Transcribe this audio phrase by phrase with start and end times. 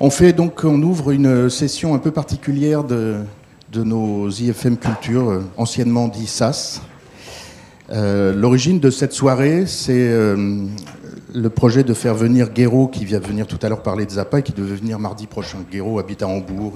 [0.00, 3.16] On fait donc, on ouvre une session un peu particulière de,
[3.72, 6.82] de nos IFM Culture, euh, anciennement dit SAS.
[7.90, 10.66] Euh, L'origine de cette soirée, c'est euh,
[11.34, 14.38] le projet de faire venir Guéraud, qui vient venir tout à l'heure parler de Zappa
[14.38, 15.58] et qui devait venir mardi prochain.
[15.68, 16.74] Guéraud habite à Hambourg.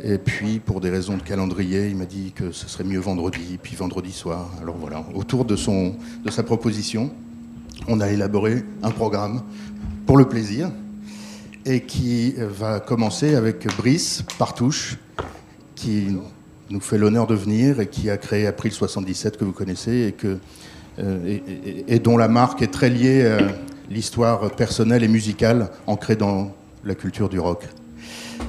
[0.00, 3.58] Et puis, pour des raisons de calendrier, il m'a dit que ce serait mieux vendredi,
[3.60, 4.48] puis vendredi soir.
[4.62, 7.10] Alors voilà, autour de, son, de sa proposition,
[7.88, 9.42] on a élaboré un programme
[10.06, 10.70] pour le plaisir
[11.68, 14.96] et qui va commencer avec Brice Partouche,
[15.74, 16.06] qui
[16.70, 20.14] nous fait l'honneur de venir et qui a créé April 77 que vous connaissez
[20.98, 21.38] euh,
[21.86, 23.38] et, dont la marque est très liée à
[23.90, 26.54] l'histoire personnelle et musicale ancrée dans
[26.84, 27.68] la culture du rock.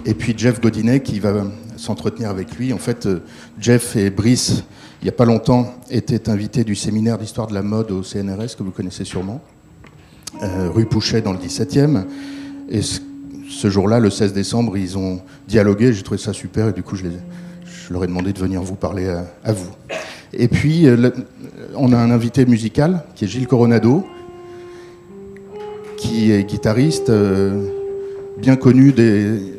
[0.06, 1.44] Et puis Jeff Godinet qui va
[1.76, 2.72] s'entretenir avec lui.
[2.72, 3.20] En fait, euh,
[3.60, 4.64] Jeff et Brice,
[5.02, 8.56] il n'y a pas longtemps, étaient invités du séminaire d'histoire de la mode au CNRS
[8.58, 9.42] que vous connaissez sûrement,
[10.42, 12.06] euh, rue Pouchet dans le 17e.
[12.70, 13.00] Et ce,
[13.50, 15.92] ce jour-là, le 16 décembre, ils ont dialogué.
[15.92, 17.06] J'ai trouvé ça super et du coup, je,
[17.90, 19.72] leur ai demandé de venir vous parler à, à vous.
[20.34, 21.10] Et puis, euh,
[21.76, 24.06] on a un invité musical qui est Gilles Coronado,
[26.00, 27.68] qui est guitariste, euh,
[28.38, 29.58] bien connu des,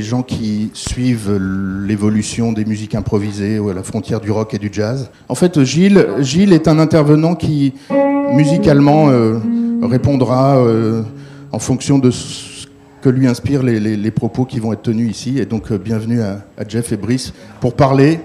[0.00, 1.38] gens qui suivent
[1.86, 5.08] l'évolution des musiques improvisées à la frontière du rock et du jazz.
[5.28, 7.74] En fait, Gilles, est un intervenant qui,
[8.32, 9.38] musicalement, euh,
[9.82, 11.02] répondra euh,
[11.52, 12.10] en fonction de
[13.04, 15.38] que lui inspirent les, les, les, propos qui vont être tenus ici.
[15.38, 18.18] Et donc, euh, bienvenue à, à, Jeff et Brice pour parler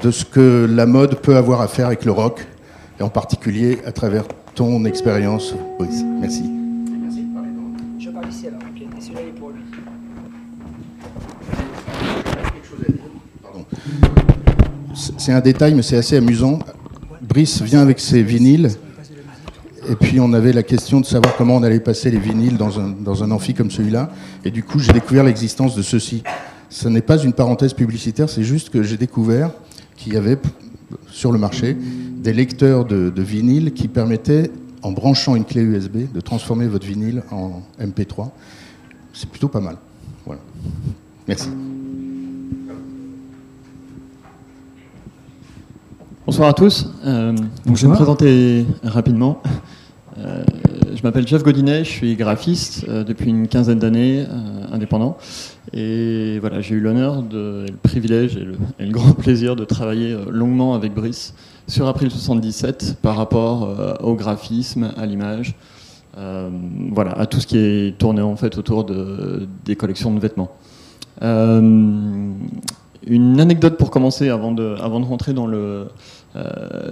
[0.00, 2.46] de ce que la mode peut avoir à faire avec le rock,
[3.00, 4.22] et en particulier à travers
[4.54, 6.04] ton expérience, Brice.
[6.20, 6.44] Merci.
[7.02, 7.26] Merci.
[7.98, 8.82] Je parle ici alors, ok.
[8.82, 9.62] Et celui-là est pour lui.
[15.18, 16.60] C'est un détail, mais c'est assez amusant.
[17.20, 18.70] Brice vient avec ses vinyles.
[19.88, 22.78] Et puis on avait la question de savoir comment on allait passer les vinyles dans
[22.78, 24.10] un, dans un amphi comme celui-là.
[24.44, 26.22] Et du coup, j'ai découvert l'existence de ceci.
[26.68, 29.50] Ce n'est pas une parenthèse publicitaire, c'est juste que j'ai découvert
[29.96, 30.38] qu'il y avait
[31.08, 31.76] sur le marché
[32.22, 34.50] des lecteurs de, de vinyle qui permettaient,
[34.82, 38.30] en branchant une clé USB, de transformer votre vinyle en MP3.
[39.12, 39.76] C'est plutôt pas mal.
[40.24, 40.40] Voilà.
[41.28, 41.48] Merci.
[46.32, 46.88] Bonsoir à tous.
[47.04, 47.34] Euh,
[47.66, 49.42] donc je vais me présenter rapidement.
[50.16, 50.42] Euh,
[50.94, 54.24] je m'appelle Jeff Godinet, je suis graphiste euh, depuis une quinzaine d'années,
[54.72, 55.18] indépendant.
[55.74, 60.16] Et voilà, j'ai eu l'honneur, le privilège et le, et le, grand plaisir de travailler
[60.30, 61.34] longuement avec Brice
[61.68, 65.54] sur April 77 par rapport au graphisme, à l'image,
[66.16, 70.50] voilà, à tout ce qui est tourné en fait autour de, des collections de vêtements.
[73.04, 75.88] Une anecdote pour commencer avant de, avant de rentrer dans le,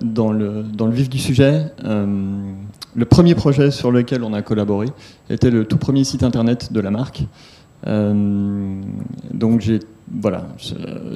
[0.03, 1.67] dans, le, dans le vif du sujet.
[1.85, 2.07] Euh,
[2.95, 4.89] le premier projet sur lequel on a collaboré
[5.29, 7.25] était le tout premier site internet de la marque.
[7.87, 8.83] Euh,
[9.33, 9.81] donc j'ai
[10.13, 10.47] voilà,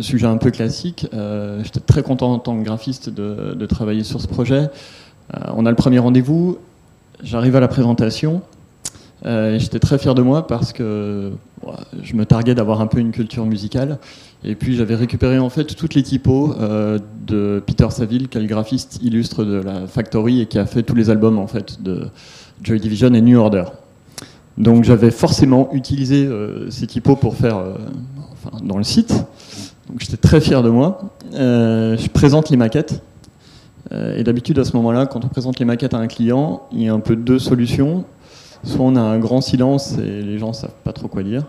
[0.01, 1.09] sujet un peu classique.
[1.15, 4.69] Euh, J'étais très content en tant que graphiste de, travailler sur ce projet.
[5.35, 6.59] Euh, on a le premier rendez-vous.
[7.23, 8.43] J'arrive à la présentation.
[9.27, 11.33] Euh, J'étais très fier de moi parce que
[12.03, 13.99] je me targuais d'avoir un peu une culture musicale.
[14.45, 18.43] Et puis j'avais récupéré en fait toutes les typos euh, de Peter Saville, qui est
[18.43, 21.83] le graphiste illustre de la Factory et qui a fait tous les albums en fait
[21.83, 22.09] de
[22.63, 23.65] Joy Division et New Order.
[24.59, 27.75] Donc j'avais forcément utilisé euh, ces typos pour faire euh,
[28.63, 29.15] dans le site.
[29.89, 31.01] Donc j'étais très fier de moi.
[31.33, 33.03] Je présente les maquettes.
[34.17, 36.89] Et d'habitude à ce moment-là, quand on présente les maquettes à un client, il y
[36.89, 38.05] a un peu deux solutions.
[38.65, 41.45] Soit on a un grand silence et les gens savent pas trop quoi dire.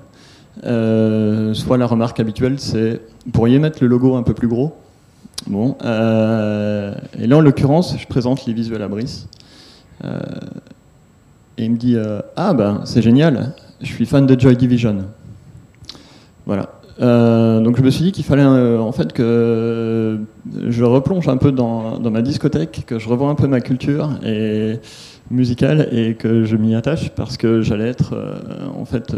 [0.63, 4.75] Euh, soit la remarque habituelle, c'est vous pourriez mettre le logo un peu plus gros.
[5.47, 9.27] Bon, euh, et là en l'occurrence, je présente les visuels à Brice.
[10.03, 10.19] Euh,
[11.57, 11.97] et il me dit
[12.35, 14.97] Ah, ben c'est génial, je suis fan de Joy Division.
[16.45, 16.69] Voilà.
[16.99, 20.19] donc je me suis dit qu'il fallait en fait que
[20.67, 24.79] je replonge un peu dans, ma discothèque, que je revois un peu ma culture et
[25.31, 28.15] musicale et que je m'y attache parce que j'allais être
[28.77, 29.15] en fait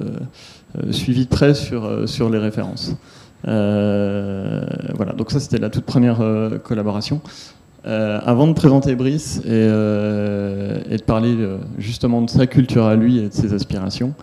[0.92, 2.96] suivi de près sur, euh, sur les références.
[3.48, 4.66] Euh,
[4.96, 6.20] voilà, donc ça c'était la toute première
[6.64, 7.22] collaboration.
[7.88, 12.96] Euh, avant de présenter Brice et, euh, de parler euh, justement de sa culture à
[12.96, 14.14] lui et de ses aspirations,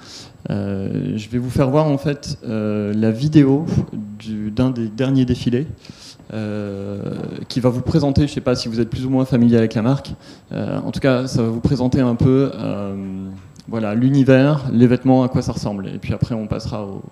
[0.50, 3.64] je vais vous faire voir en fait la vidéo
[4.54, 5.66] d'un des derniers défilés
[7.48, 9.56] qui va vous présenter, je ne sais pas si vous êtes plus ou moins familier
[9.56, 10.12] avec la marque,
[10.52, 12.50] en tout cas ça va vous présenter un peu
[13.68, 15.88] voilà, l'univers, les vêtements, à quoi ça ressemble.
[15.88, 17.02] Et puis après, on passera au,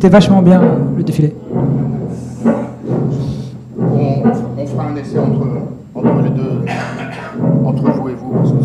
[0.00, 0.62] c'était vachement bien
[0.96, 1.34] le défilé.
[3.76, 4.22] On,
[4.56, 5.46] on fera un essai entre,
[5.94, 6.64] entre les deux,
[7.66, 8.56] entre vous et vous, parce que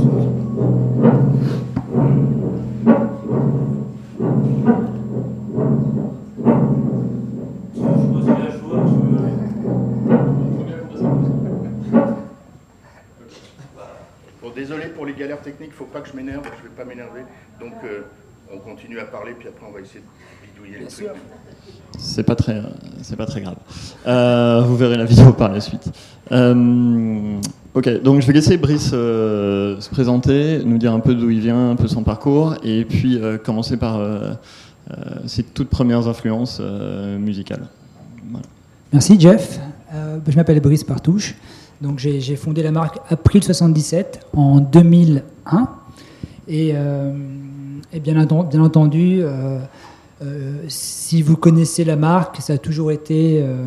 [14.55, 17.21] désolé pour les galères techniques, faut pas que je m'énerve, je vais pas m'énerver.
[17.59, 18.03] Donc euh,
[18.53, 21.07] on continue à parler, puis après on va essayer de bidouiller les trucs.
[21.97, 22.61] C'est pas très,
[23.01, 23.55] c'est pas très grave.
[24.07, 25.89] Euh, vous verrez la vidéo par la suite.
[26.31, 27.39] Euh,
[27.73, 31.39] ok, donc je vais laisser Brice euh, se présenter, nous dire un peu d'où il
[31.39, 34.33] vient, un peu son parcours, et puis euh, commencer par euh,
[34.91, 34.95] euh,
[35.25, 37.67] ses toutes premières influences euh, musicales.
[38.29, 38.45] Voilà.
[38.93, 39.59] Merci Jeff.
[39.93, 41.35] Euh, je m'appelle Brice Partouche.
[41.81, 45.69] Donc j'ai j'ai fondé la marque April 77 en 2001.
[46.47, 47.11] Et, euh,
[47.95, 49.57] et bien, enten- bien entendu, euh,
[50.21, 53.63] euh, si vous connaissez la marque, ça a toujours été euh,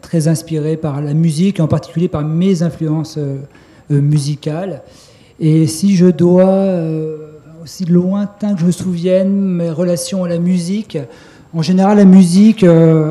[0.00, 3.18] très inspiré par la musique, en particulier par mes influences
[3.90, 4.82] musicales.
[5.40, 6.64] Et si je dois,
[7.62, 10.96] aussi lointain que je me souvienne, mes relations à la musique,
[11.52, 12.64] en général, la musique,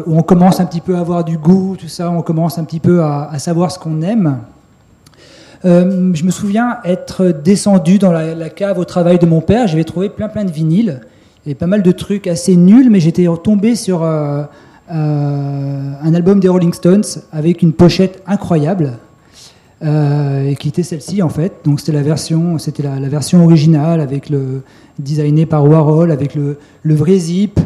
[0.07, 2.79] on commence un petit peu à avoir du goût, tout ça, on commence un petit
[2.79, 4.37] peu à savoir ce qu'on aime.
[5.65, 9.67] Euh, je me souviens être descendu dans la, cave au travail de mon père.
[9.67, 11.01] J'avais trouvé plein plein de vinyles
[11.45, 14.43] et pas mal de trucs assez nuls, mais j'étais tombé sur euh,
[14.91, 18.93] euh, un album des Rolling Stones avec une pochette incroyable.
[19.81, 21.53] et qui était celle-ci en fait.
[21.65, 24.63] Donc c'était la version, c'était la, version originale avec le
[24.99, 27.59] designé par Warhol, avec le vrai zip.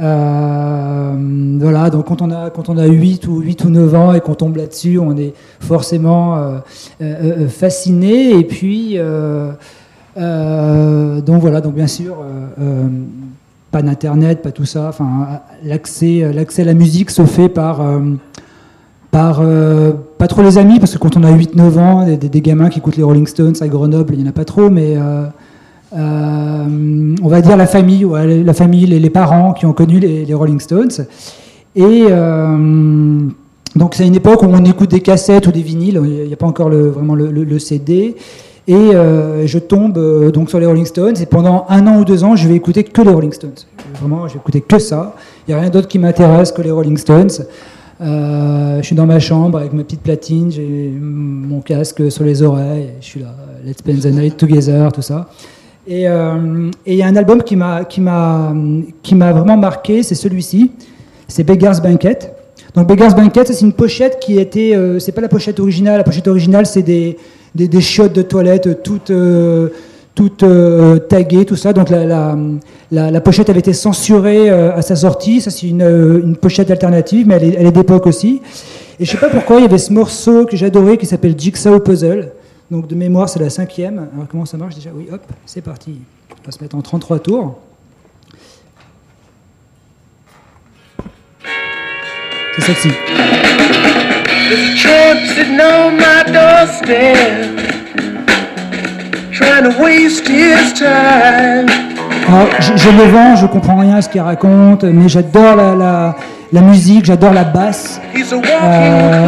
[0.00, 1.12] Euh,
[1.60, 4.20] voilà, donc quand on a quand on a 8 ou 8 ou 9 ans et
[4.20, 6.58] qu'on tombe là-dessus, on est forcément euh,
[7.02, 8.38] euh, fasciné.
[8.38, 8.96] Et puis
[10.16, 12.16] donc voilà, donc bien sûr
[13.70, 17.80] pas d'internet, pas tout ça, enfin l'accès à la musique se fait par
[19.10, 19.42] par
[20.18, 22.78] pas trop les amis parce que quand on a 8-9 ans, des- des gamins qui
[22.78, 24.96] écoutent les Rolling Stones à Grenoble, il n'y en a pas trop, mais
[25.96, 28.06] euh, on va dire la famille,
[28.44, 31.06] la famille, les, les parents qui ont connu les, Rolling Stones.
[31.74, 33.28] Et euh,
[33.76, 36.36] donc c'est une époque où on écoute des cassettes ou des vinyles, il n'y a
[36.36, 38.16] pas encore vraiment le, CD.
[38.66, 39.98] Et euh, je tombe
[40.30, 42.84] donc sur les Rolling Stones et pendant un an ou deux ans, je vais écouter
[42.84, 43.52] que les Rolling Stones.
[43.98, 45.14] Vraiment, je vais écouter que ça.
[45.46, 47.30] Il n'y a rien d'autre qui m'intéresse que les Rolling Stones.
[48.00, 52.90] Je suis dans ma chambre avec ma petite platine, j'ai mon casque sur les oreilles,
[53.00, 55.28] je suis là, Let's Spend the Night Together, tout ça.
[55.90, 57.82] Et euh, et il y a un album qui m'a
[59.32, 60.70] vraiment marqué, c'est celui-ci,
[61.26, 62.18] c'est Beggar's Banquet.
[62.74, 65.96] Donc Beggar's Banquet, c'est une pochette qui était, euh, c'est pas la pochette originale.
[65.96, 67.16] La pochette originale, c'est des,
[67.54, 69.70] des chiottes de toilette toutes euh,
[70.14, 71.72] toutes euh, taguées, tout ça.
[71.72, 75.40] Donc la, pochette avait été censurée à sa sortie.
[75.40, 75.82] Ça, c'est une,
[76.22, 78.42] une pochette alternative, mais elle est, elle est d'époque aussi.
[79.00, 81.80] Et je sais pas pourquoi, il y avait ce morceau que j'adorais qui s'appelle Jigsaw
[81.80, 82.32] Puzzle.
[82.70, 84.08] Donc de mémoire, c'est la cinquième.
[84.14, 84.90] Alors comment ça marche déjà?
[84.94, 86.00] Oui, hop, c'est parti.
[86.30, 87.58] On va se mettre en 33 tours.
[92.56, 92.90] C'est celle-ci.
[94.50, 97.60] There's a tramp sitting on my doorstep,
[99.32, 101.66] trying to waste his time.
[102.28, 105.74] Alors, je, je le vends, je comprends rien à ce qu'il raconte, mais j'adore la,
[105.74, 106.16] la,
[106.52, 109.26] la musique, j'adore la basse, He's a walking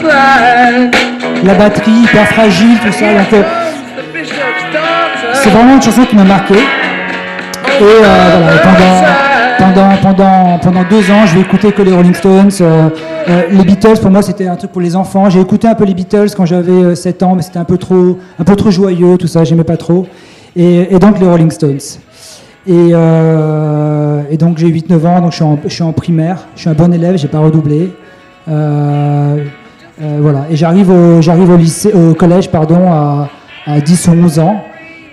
[0.00, 0.90] clothesline.
[1.44, 3.06] La batterie hyper fragile, tout ça.
[3.06, 3.42] Euh,
[5.34, 6.54] c'est vraiment une chanson qui m'a marqué.
[6.54, 8.58] Et euh,
[10.62, 12.50] pendant, deux ans, je vais écouter que les Rolling Stones.
[12.60, 12.88] euh,
[13.50, 15.30] les Beatles, pour moi, c'était un truc pour les enfants.
[15.30, 17.78] J'ai écouté un peu les Beatles quand j'avais euh, 7 ans, mais c'était un peu
[17.78, 18.16] trop,
[18.70, 20.06] joyeux, tout ça, j'aimais pas trop.
[20.54, 21.80] Et, donc les Rolling Stones.
[22.66, 22.92] Et,
[24.36, 27.28] donc j'ai 8-9 ans, donc je suis, en, primaire, je suis un bon élève, j'ai
[27.28, 27.90] pas redoublé.
[30.00, 33.28] Euh, voilà, et j'arrive au, j'arrive au lycée, au collège, pardon, à,
[33.66, 34.64] à 10 ou 11 ans.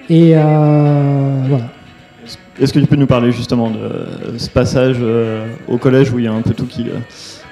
[0.10, 1.66] Et euh, voilà.
[2.62, 6.26] Est-ce que tu peux nous parler justement de ce passage euh, au collège où il
[6.26, 6.86] y a un peu tout qui,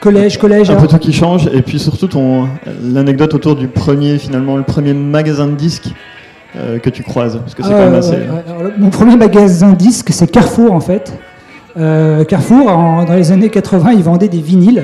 [0.02, 0.70] Collège, collège.
[0.70, 2.48] un alors- peu tout qui change, et puis surtout ton
[2.84, 5.90] l'anecdote autour du premier finalement le premier magasin de disques
[6.84, 8.12] que tu croises, parce que c'est Ah, quand même ouais, assez.
[8.12, 8.44] ouais, ouais.
[8.50, 11.14] Alors, le- mon premier magasin disque, c'est Carrefour en fait.
[12.28, 14.84] Carrefour, en- dans les années 80, ils vendaient des vinyles.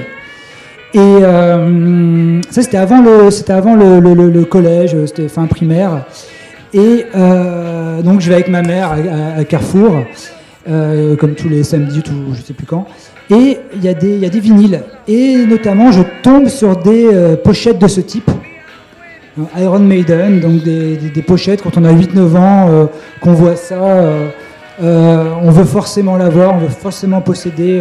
[0.95, 6.05] Et euh, ça, c'était avant le, c'était avant le, collège, c'était fin primaire.
[6.73, 8.91] Et euh, donc, je vais avec ma mère
[9.37, 10.03] à, Carrefour,
[10.69, 12.85] euh, comme tous les samedis, tout, je sais plus quand.
[13.29, 14.81] Et il y, a des- y a des vinyles.
[15.07, 18.29] Et notamment, je tombe sur des euh, pochettes de ce type.
[19.57, 22.85] Iron Maiden, donc des, des- pochettes quand on a 8-9 ans, euh,
[23.19, 24.27] qu'on voit ça, euh,
[24.83, 27.79] euh, on veut forcément l'avoir, on veut forcément posséder,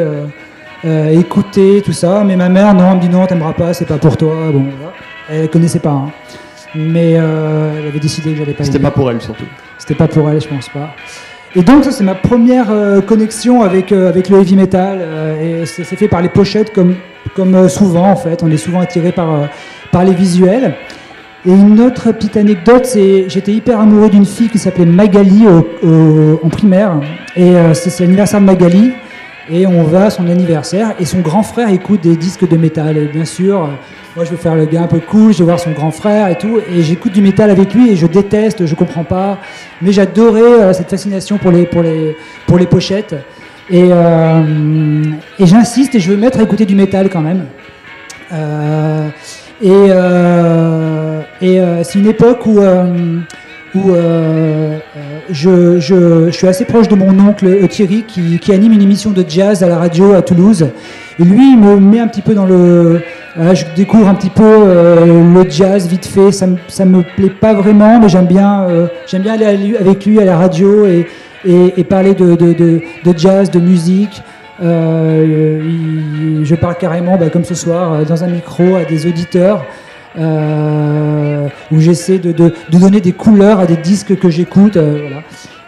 [0.84, 2.22] euh, écouter, tout ça.
[2.24, 4.34] Mais ma mère, non, elle me dit non, t'aimeras pas, c'est pas pour toi.
[4.52, 4.92] Bon, voilà.
[5.30, 5.90] Elle connaissait pas.
[5.90, 6.10] hein.
[6.74, 9.44] Mais euh, elle avait décidé que j'allais pas C'était pas pour elle surtout.
[9.78, 10.94] C'était pas pour elle, je pense pas.
[11.54, 15.62] Et donc ça c'est ma première euh, connexion avec, euh, avec le heavy metal euh,
[15.62, 16.94] et c'est fait par les pochettes comme,
[17.36, 18.42] comme euh, souvent en fait.
[18.42, 19.44] On est souvent attiré par, euh,
[19.90, 20.74] par les visuels.
[21.44, 25.86] Et une autre petite anecdote, c'est j'étais hyper amoureux d'une fille qui s'appelait Magali au-
[25.86, 26.92] au- en primaire
[27.36, 28.92] et euh, c'est c'est l'anniversaire de Magali
[29.50, 30.94] et on va à son anniversaire.
[31.00, 32.96] Et son grand frère écoute des disques de métal.
[32.96, 33.68] Et bien sûr euh,
[34.14, 36.28] moi je veux faire le gars un peu cool, je vais voir son grand frère
[36.28, 36.60] et tout.
[36.70, 39.38] Et j'écoute du métal avec lui et je déteste, je comprends pas.
[39.80, 43.14] Mais j'adorais euh, cette fascination pour les, pour les, pour les pochettes.
[43.70, 45.04] Et, euh,
[45.38, 47.46] et j'insiste et je veux me mettre à écouter du métal quand même.
[48.32, 49.08] Euh,
[49.62, 49.92] et
[51.40, 52.60] et c'est une époque où,
[53.74, 55.00] où euh, euh,
[55.30, 58.82] je, je, je suis assez proche de mon oncle euh, Thierry qui, qui anime une
[58.82, 60.66] émission de jazz à la radio à Toulouse.
[61.18, 63.00] Et lui, il me met un petit peu dans le.
[63.36, 66.32] je découvre un petit peu euh, le jazz vite fait.
[66.32, 68.66] Ça ça me plaît pas vraiment, mais j'aime bien,
[69.06, 71.06] j'aime bien aller avec lui à la radio et,
[71.44, 74.22] et, et parler de, de, de, de jazz, de musique.
[74.60, 79.64] Il- je parle carrément, bah, comme ce soir, dans un micro à des auditeurs.
[80.18, 84.76] Euh, où j'essaie de, de, donner des couleurs à des disques que j'écoute.
[84.76, 85.22] euh, voilà.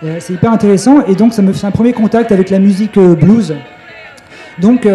[0.04, 2.98] Euh, c'est hyper intéressant et donc ça me fait un premier contact avec la musique
[2.98, 3.54] blues.
[4.58, 4.86] Donc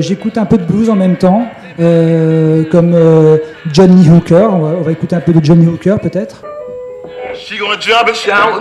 [0.00, 1.46] j'écoute un peu de blues en même temps,
[1.78, 2.96] comme
[3.72, 4.50] Johnny Hooker.
[4.52, 6.42] On va, écouter un peu de Johnny Hooker peut-être.
[7.80, 8.60] Jump and shout.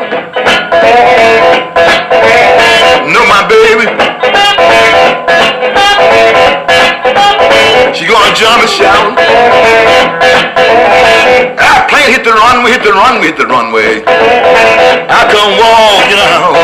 [3.11, 3.85] No, my baby.
[7.93, 9.13] She gonna jump and shout.
[11.59, 14.01] Ah, plane hit the runway, hit the runway, hit the runway.
[15.09, 16.55] I come walking out.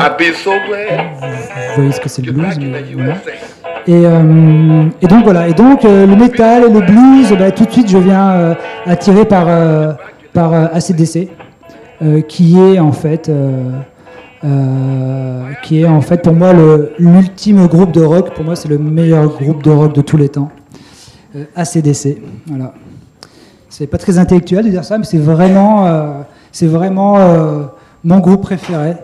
[0.00, 1.14] I'd be so glad
[1.74, 2.58] Vous voyez ce que c'est le blues.
[3.86, 7.66] Et, euh, et donc voilà, et donc euh, le métal et le blues, bah, tout
[7.66, 8.54] de suite je viens euh,
[8.86, 9.46] attiré par,
[10.32, 11.28] par ACDC,
[12.28, 13.30] qui est en fait,
[14.44, 16.52] euh, qui est en fait pour moi
[16.98, 18.34] l'ultime groupe de rock.
[18.34, 20.50] Pour moi, c'est le meilleur groupe de rock de tous les temps.
[21.36, 22.72] Euh, ACDC, voilà.
[23.68, 26.20] C'est pas très intellectuel de dire ça, mais c'est vraiment, euh,
[26.52, 27.62] c'est vraiment euh,
[28.04, 28.94] mon groupe préféré.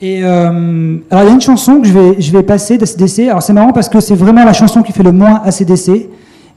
[0.00, 3.28] Et alors il y a une chanson que je vais, je vais passer d'ACDC.
[3.28, 6.08] Alors c'est marrant parce que c'est vraiment la chanson qui fait le moins ACDC,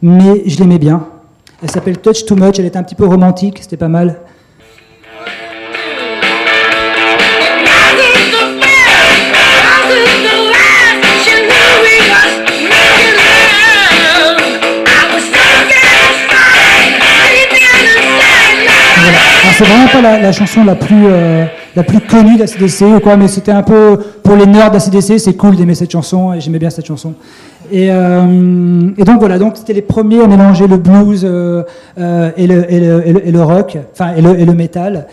[0.03, 1.07] mais je l'aimais bien.
[1.63, 2.59] Elle s'appelle Touch Too Much.
[2.59, 4.17] Elle était un petit peu romantique, c'était pas mal.
[19.61, 23.27] C'est vraiment pas la, chanson la plus, euh, la plus connue d'ACDC ou quoi, mais
[23.27, 26.71] c'était un peu pour les nerds d'ACDC, c'est cool d'aimer cette chanson et j'aimais bien
[26.71, 27.13] cette chanson.
[27.71, 31.63] Et, euh, donc voilà, donc c'était les premiers à mélanger le blues euh,
[32.35, 35.07] et, le, et, le, et, le, rock, enfin et le, et le métal.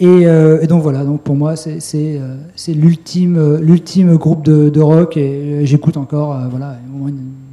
[0.00, 0.26] Et,
[0.66, 2.20] donc voilà, donc pour moi c'est
[2.68, 6.74] l'ultime groupe de, de rock et j'écoute encore voilà
[7.06, 7.45] une-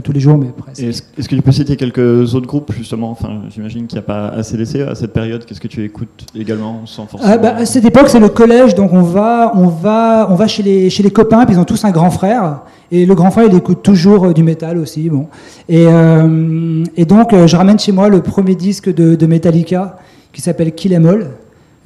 [0.00, 0.82] pas tous les jours mais presque.
[0.82, 3.10] Est-ce que tu peux citer quelques autres groupes justement?
[3.10, 5.44] Enfin, j'imagine qu'il n'y a pas ACDC à cette période.
[5.44, 8.74] Qu'est-ce que tu écoutes également sans forcément Ah bah, à cette époque, c'est le collège,
[8.74, 11.64] donc on va, on va, on va chez les, chez les copains, puis ils ont
[11.64, 15.08] tous un grand frère, et le grand frère, il écoute toujours euh, du métal aussi,
[15.08, 15.26] bon.
[15.68, 19.98] Et, euh, et donc, euh, je ramène chez moi le premier disque de, de Metallica,
[20.32, 21.26] qui s'appelle Kill Em All,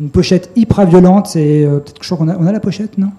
[0.01, 2.61] une pochette hyper violente, c'est euh, peut-être que je crois qu'on a, on a la
[2.61, 3.11] pochette, non?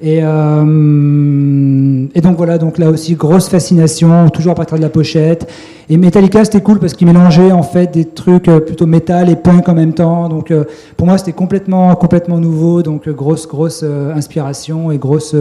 [0.00, 4.90] Et, euh, et donc voilà, donc là aussi grosse fascination, toujours à partir de la
[4.90, 5.50] pochette.
[5.90, 9.36] Et Metallica c'était cool parce qu'il mélangeait en fait des trucs euh, plutôt métal et
[9.36, 10.28] punk en même temps.
[10.28, 10.64] Donc euh,
[10.96, 15.34] pour moi c'était complètement complètement nouveau, donc euh, grosse grosse euh, inspiration et grosse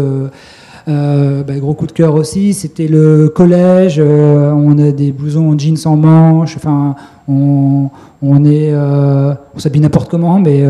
[0.88, 2.54] bah, gros coup de cœur aussi.
[2.54, 6.96] C'était le collège, on a des blousons en jeans sans manches, enfin
[7.28, 7.90] on,
[8.22, 10.64] on est on s'habille n'importe comment, mais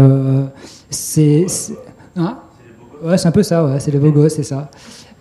[0.90, 1.74] c'est c'est-
[2.16, 2.38] hein?
[3.04, 4.70] Ouais, c'est un peu ça, ouais, c'est les beaux gosses, c'est ça.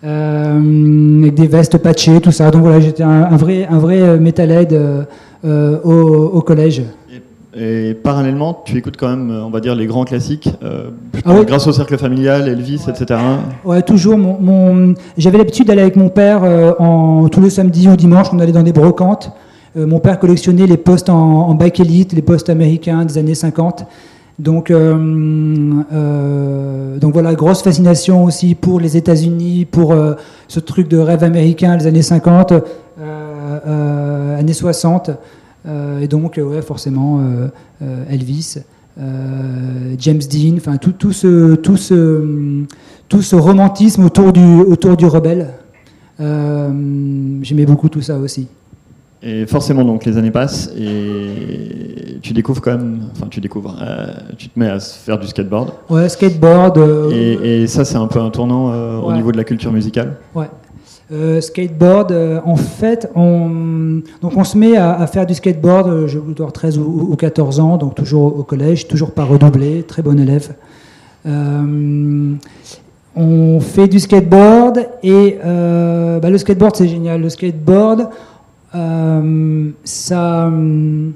[0.04, 2.50] Euh, avec des vestes patchées, tout ça.
[2.50, 4.72] Donc voilà, j'étais un, un vrai, un vrai euh, metalhead
[5.44, 5.90] euh, au,
[6.34, 6.82] au collège.
[7.54, 10.90] Et, et parallèlement, tu écoutes quand même, on va dire, les grands classiques, euh,
[11.24, 11.46] Ah oui.
[11.46, 13.18] grâce au cercle familial, Elvis, etc.
[13.64, 14.18] Ouais, toujours.
[14.18, 18.28] Mon, mon- J'avais l'habitude d'aller avec mon père euh, en, tous les samedis ou dimanches,
[18.32, 19.32] on allait dans des brocantes.
[19.76, 23.34] Euh, mon père collectionnait les postes en, en bike élite, les postes américains des années
[23.34, 23.86] 50.
[24.38, 30.14] Donc, euh, euh, donc voilà, grosse fascination aussi pour les États-Unis, pour euh,
[30.46, 32.60] ce truc de rêve américain des années 50, euh,
[33.66, 35.10] euh, années 60.
[35.66, 37.20] Euh, et donc, forcément,
[38.10, 38.58] Elvis,
[38.98, 41.56] James Dean, enfin tout, tout, ce,
[43.36, 45.54] romantisme autour du, autour du rebelle.
[46.18, 48.48] J'aimais beaucoup tout ça aussi.
[49.22, 54.06] Et forcément, donc, les années passent et tu découvres quand même, enfin, tu découvres, euh,
[54.36, 55.70] tu te mets à faire du skateboard.
[55.90, 56.78] Ouais, skateboard.
[56.78, 59.72] euh, Et, et ça, c'est un peu un tournant euh, au niveau de la culture
[59.72, 60.16] musicale.
[60.34, 60.46] Ouais.
[61.40, 62.12] Skateboard,
[62.44, 66.52] en fait, on, donc on se met à, à faire du skateboard, je dois avoir
[66.52, 70.54] 13 ou, ou 14 ans, donc toujours au collège, toujours pas redoublé, très bon élève.
[73.18, 77.20] On fait du skateboard et bah, le skateboard c'est génial.
[77.20, 78.08] Le skateboard,
[79.84, 81.12] ça, hum,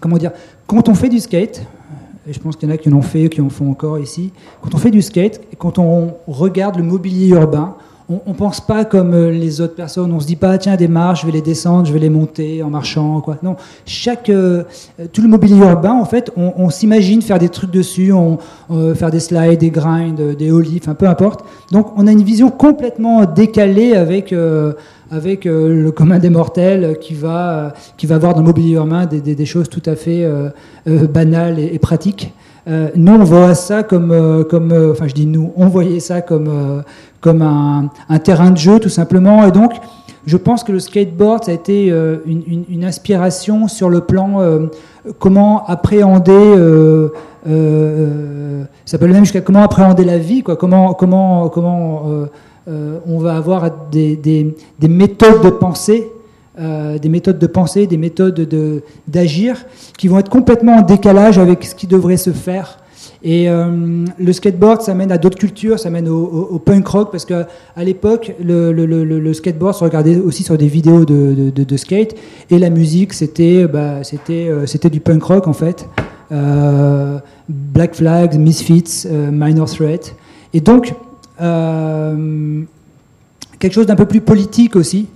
[0.00, 0.32] comment dire,
[0.66, 1.62] quand on fait du skate,
[2.28, 3.98] et je pense qu'il y en a qui en ont fait, qui en font encore
[3.98, 7.74] ici, quand on fait du skate, quand on regarde le mobilier urbain,
[8.10, 10.12] on ne pense pas comme euh, les autres personnes.
[10.12, 12.62] On se dit pas tiens des marches, je vais les descendre, je vais les monter
[12.62, 13.36] en marchant quoi.
[13.42, 14.64] Non, chaque euh,
[15.12, 18.38] tout le mobilier urbain en fait, on, s'imagine faire des trucs dessus, on,
[18.70, 21.44] euh, faire des slides, des grinds, euh, des enfin peu importe.
[21.70, 24.72] Donc on a une vision complètement décalée avec euh,
[25.10, 28.74] avec euh, le commun des mortels qui va euh, qui va voir dans le mobilier
[28.74, 30.50] urbain des, des, des choses tout à fait euh,
[30.88, 32.32] euh, banales et, et pratiques.
[32.96, 36.82] Nous, on voit ça comme, comme enfin, je dis nous, on voyait ça comme,
[37.22, 39.46] comme un, un terrain de jeu, tout simplement.
[39.46, 39.72] Et donc,
[40.26, 44.02] je pense que le skateboard, ça a été euh, une, une- une inspiration sur le
[44.02, 44.66] plan euh,
[45.18, 46.34] comment appréhender,
[47.48, 50.56] euh, ça peut même jusqu'à comment appréhender la vie, quoi.
[50.56, 52.02] Comment, comment, comment
[52.68, 56.10] on va avoir des, des, des méthodes de pensée
[56.60, 59.64] euh, des méthodes de pensée, des méthodes de- d'agir
[59.96, 62.80] qui vont être complètement en décalage avec ce qui devrait se faire.
[63.22, 67.24] Et euh, le skateboard, ça mène à d'autres cultures, ça mène au, punk rock, parce
[67.24, 72.16] qu'à l'époque, le, skateboard se regardait aussi sur des vidéos de, skate,
[72.50, 75.88] et la musique, c'était bah, c'était euh, du punk rock en fait.
[76.32, 80.14] Euh, Black Flags, Misfits, euh, Minor Threat.
[80.52, 80.94] Et donc, euh,
[83.58, 85.08] quelque chose d'un peu plus politique aussi.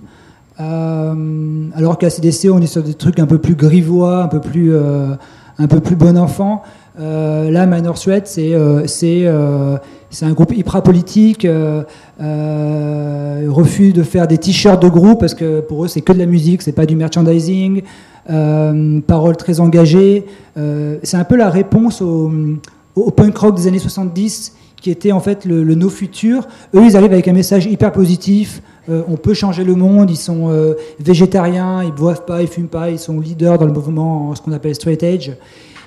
[0.59, 4.39] Euh, alors qu'à CDC, on est sur des trucs un peu plus grivois, un peu
[4.39, 5.15] plus, euh,
[5.57, 6.63] un peu plus bon enfant.
[6.99, 9.77] Euh, là, Minor Threat, c'est euh, c'est euh,
[10.21, 11.45] un groupe hyper politique.
[11.45, 11.83] Euh,
[12.21, 16.19] euh, refus de faire des t-shirts de groupe parce que pour eux, c'est que de
[16.19, 17.81] la musique, c'est pas du merchandising.
[18.29, 20.25] Euh, paroles très engagées.
[20.57, 22.31] Euh, c'est un peu la réponse au
[23.11, 24.53] punk rock des années 70
[24.83, 26.45] qui était en fait le, le no futur.
[26.75, 28.61] Eux, ils arrivent avec un message hyper positif.
[28.89, 30.11] Euh, on peut changer le monde.
[30.11, 33.71] Ils sont euh, végétariens, ils boivent pas, ils fument pas, ils sont leaders dans le
[33.71, 35.31] mouvement, ce qu'on appelle straight edge.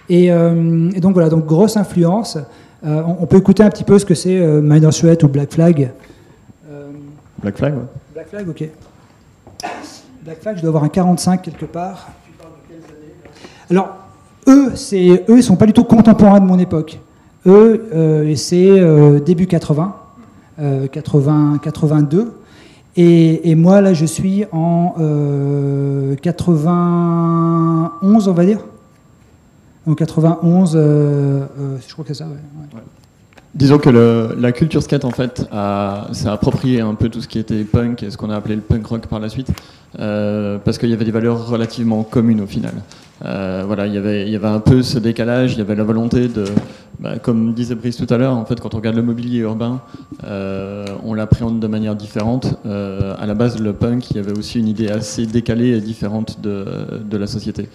[0.09, 2.39] Et, euh, et donc voilà, donc grosse influence.
[2.87, 5.29] Euh, on, on peut écouter un petit peu ce que c'est euh, Minor Threat ou
[5.29, 5.91] Black Flag.
[6.71, 6.89] Euh,
[7.43, 7.83] Black Flag, ouais.
[8.15, 8.65] Black Flag, ok.
[10.25, 12.09] Black Flag, je dois avoir un 45 quelque part.
[13.71, 13.95] Alors,
[14.49, 16.99] eux, c'est eux, ils sont pas du tout contemporains de mon époque.
[17.47, 19.95] Eux, euh, c'est euh, début 80,
[20.59, 22.33] euh, 80, 82.
[22.99, 28.61] Et, moi, là, je suis en euh, 91, on va dire.
[29.87, 32.81] En 91, euh, euh, je crois que c'est ça, ouais.
[33.57, 35.49] Disons que le- la culture skate en fait
[36.13, 38.61] s'est approprié un peu tout ce qui était punk et ce qu'on a appelé le
[38.61, 39.49] punk rock par la suite,
[39.99, 42.75] euh, parce qu'il y avait des valeurs relativement communes au final.
[43.25, 43.97] Euh, voilà, il y
[44.37, 46.45] avait un peu ce décalage, il y avait la volonté de,
[47.01, 49.81] bah, comme disait Brice tout à l'heure, en fait quand on regarde le mobilier urbain,
[50.25, 52.59] euh, on l'appréhende de manière différente.
[52.67, 55.81] Euh, à la base, le punk, il y avait aussi une idée assez décalée et
[55.81, 57.71] différente de la société.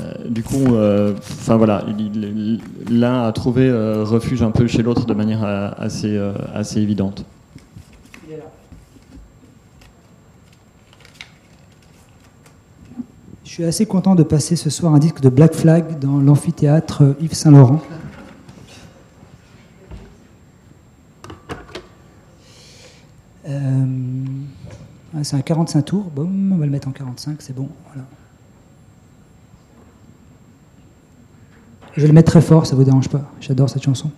[0.00, 2.60] Euh, du coup, euh, enfin voilà, il- il-
[3.00, 5.44] l'un a trouvé euh, refuge un peu chez l'autre de manière
[5.78, 6.18] assez,
[6.54, 7.24] assez évidente.
[13.44, 17.16] Je suis assez content de passer ce soir un disque de Black Flag dans l'amphithéâtre
[17.20, 17.80] Yves Saint-Laurent.
[25.22, 26.10] C'est un 45 tours.
[26.16, 27.68] On va le mettre en 45, c'est bon.
[27.92, 28.06] Voilà.
[31.98, 33.22] Je vais le mettre très fort, ça vous dérange pas.
[33.40, 34.12] J'adore cette chanson.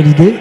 [0.00, 0.34] L'idée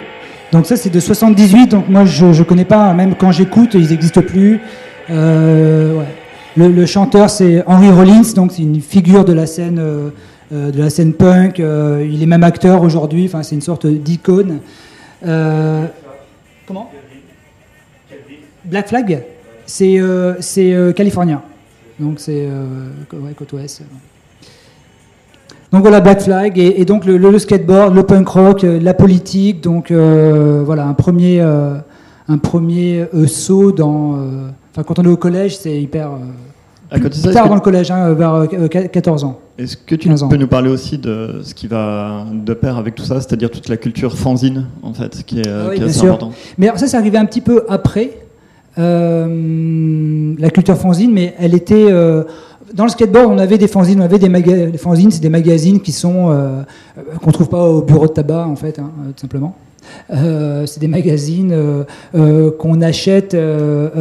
[0.52, 3.90] Donc ça c'est de 78, donc moi je ne connais pas, même quand j'écoute, ils
[3.90, 4.62] n'existent plus.
[5.10, 6.04] Euh,
[6.56, 10.10] le, chanteur, c'est Henry Rollins, donc c'est une figure de la scène, euh,
[10.54, 11.60] euh, de la scène punk.
[11.60, 13.26] Il est même acteur aujourd'hui.
[13.26, 14.60] Enfin, c'est une sorte d'icône.
[15.22, 16.92] Comment?
[18.64, 19.24] Black Flag,
[19.66, 20.00] c'est
[20.96, 21.42] californien.
[22.00, 22.48] Donc c'est
[23.14, 23.84] ouais, côte ouest.
[25.72, 29.62] Donc voilà Black Flag et, et donc le, skateboard, le punk rock, euh, la politique.
[29.62, 31.76] Donc euh, voilà un premier euh,
[32.28, 34.18] un premier euh, saut dans.
[34.74, 36.10] Enfin quand on est au collège, c'est hyper.
[36.94, 39.40] À côté de ça, est-ce tard dans le collège, hein, vers euh, qu- 14 ans.
[39.58, 40.28] Est-ce que tu 15 ans.
[40.28, 43.70] peux nous parler aussi de ce qui va de pair avec tout ça, c'est-à-dire toute
[43.70, 46.34] la culture fanzine, en fait, qui est, Ah oui, qui est bien assez importante?
[46.58, 48.12] Mais alors ça, c'est arrivé un petit peu après
[48.76, 51.88] la culture fanzine, mais elle était
[52.74, 53.32] dans le skateboard.
[53.32, 56.62] On avait des fanzines, des fanzines, c'est des magazines qui sont euh,
[56.98, 59.56] euh, qu'on trouve pas au bureau de tabac en fait, hein, euh, tout simplement.
[60.10, 63.92] C'est des magazines qu'on achète dans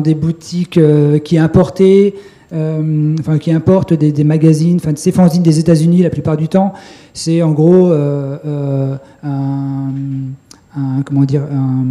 [0.00, 0.80] des boutiques
[1.22, 2.14] qui importent des,
[4.24, 6.72] magazines, enfin ces fanzines des États-Unis la plupart du temps.
[7.12, 8.48] C'est en gros un,
[10.76, 11.84] un- comment dire, un,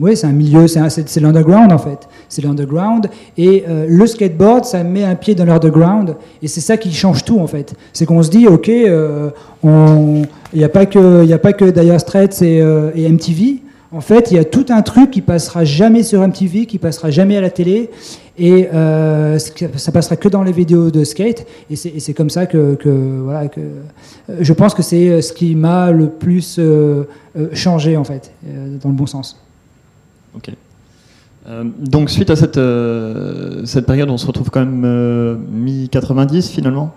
[0.00, 3.08] ouais, c'est un milieu, c'est un- c'est c'est l'underground en fait, c'est l'underground.
[3.38, 7.24] Et euh, le skateboard, ça met un pied dans l'underground, et c'est ça qui change
[7.24, 7.74] tout en fait.
[7.92, 9.30] C'est qu'on se dit, ok, euh,
[9.64, 13.08] il n'y a pas que, il y a pas que Dire Straits et, euh, et
[13.08, 13.60] MTV.
[13.92, 17.10] En fait, il y a tout un truc qui passera jamais sur MTV, qui passera
[17.10, 17.90] jamais à la télé,
[18.36, 21.46] et euh, ça passera que dans les vidéos de skate.
[21.70, 25.32] Et c'est comme ça que, que- voilà que euh, je pense que c'est euh, ce
[25.32, 27.04] qui m'a le plus euh,
[27.52, 28.32] changé en fait,
[28.82, 29.40] dans le bon sens.
[30.36, 30.50] Ok.
[31.46, 36.48] Euh, donc suite à cette, euh, cette période, on se retrouve quand même euh, mi-90
[36.50, 36.94] finalement.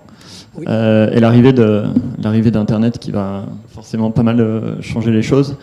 [0.58, 0.64] Oui.
[0.66, 1.54] Et l'arrivée
[2.52, 5.56] d'Internet qui va forcément pas mal changer les choses.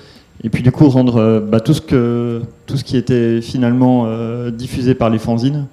[0.42, 5.10] Et puis du coup rendre euh, bah, tout ce qui était finalement euh, diffusé par
[5.10, 5.66] les fanzines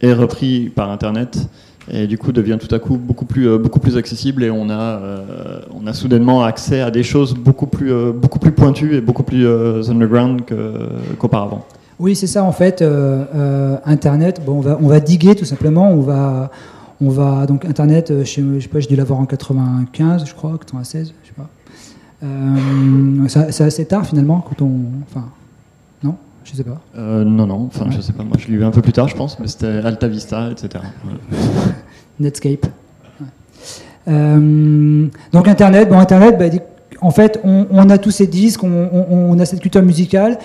[0.00, 1.48] est repris par Internet
[1.90, 6.42] et du coup devient tout à coup beaucoup plus euh, accessible et on a soudainement
[6.42, 7.92] accès à des choses beaucoup plus
[8.54, 10.42] pointues et beaucoup plus underground
[11.18, 11.64] qu'auparavant.
[11.98, 12.84] Oui, c'est ça en fait.
[13.84, 15.90] Internet, on va, diguer tout simplement.
[15.90, 16.50] On va,
[17.00, 18.12] on va donc Internet.
[18.24, 21.42] je sais pas, j'ai dû l'avoir en 95, je crois, 96, je sais pas.
[21.42, 22.11] Euh, ça-
[23.28, 24.70] c'est assez tard finalement quand on,
[25.10, 25.26] enfin,
[26.04, 26.80] non, je sais pas.
[26.96, 29.08] Euh, non, non, enfin, je sais pas, moi je l'ai eu un peu plus tard,
[29.08, 30.84] je pense, mais c'était Alta Vista, etc.
[32.20, 32.66] Netscape.
[33.20, 33.26] Ouais.
[34.08, 36.46] Euh, donc Internet, bon Internet, bah,
[37.00, 40.38] en fait, on, on a tous ces disques, on, on- on a cette culture musicale,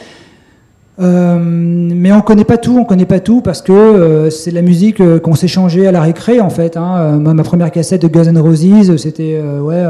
[0.99, 4.55] euh, mais on connaît pas tout, on connaît pas tout parce que euh, c'est de
[4.55, 6.75] la musique euh, qu'on s'échangeait à la récré en fait.
[6.75, 6.95] hein.
[6.97, 9.83] Euh, ma première cassette de Guns N' Roses, c'était ouais,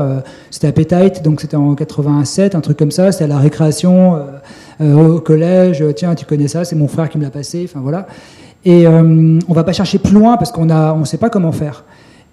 [0.52, 4.18] c'était Appetite, donc c'était en 87, un truc comme ça, c'était à la récréation
[4.82, 5.84] au collège.
[5.96, 7.66] Tiens, tu connais ça, c'est mon frère qui me l'a passé.
[7.70, 8.08] Enfin voilà.
[8.66, 11.86] Et on va pas chercher plus loin parce qu'on a, on sait pas comment faire.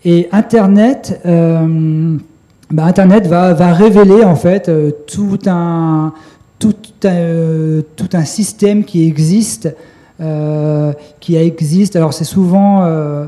[0.05, 4.71] Et Internet, bah, Internet va, va révéler en fait
[5.07, 6.13] tout un,
[6.65, 9.75] tout un, euh, tout un système qui existe,
[10.21, 11.95] euh, qui existe.
[11.97, 13.27] Alors c'est souvent, euh,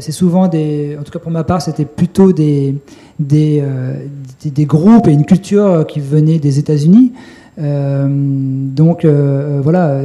[0.00, 2.76] c'est souvent des, en tout cas pour ma part, c'était plutôt des,
[3.18, 3.62] des,
[4.44, 7.12] des, groupes et une culture qui venaient des États-Unis.
[7.58, 10.00] Donc voilà,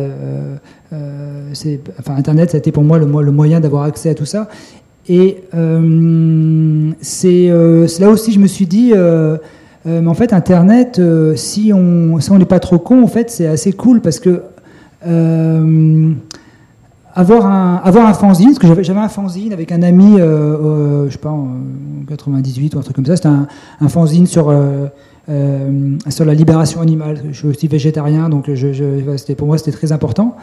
[0.93, 1.51] euh,
[1.99, 4.49] enfin Internet, ça a été pour moi le, le moyen d'avoir accès à tout ça.
[5.07, 5.43] Et
[7.01, 8.93] c'est là aussi je me suis dit,
[9.85, 13.47] mais en fait Internet, euh, si on si n'est pas trop con, en fait c'est
[13.47, 14.43] assez cool parce que
[15.07, 16.13] euh,
[17.15, 21.05] avoir un avoir un fanzine, parce que j'avais un fanzine avec un ami, euh, euh,
[21.07, 21.47] je sais pas, en
[22.07, 24.87] 98 ou un truc comme ça, c'était un, fanzine sur euh,
[25.29, 27.21] euh, sur la libération animale.
[27.31, 28.49] Je suis aussi végétarien, donc
[29.17, 30.35] c'était pour moi c'était très important.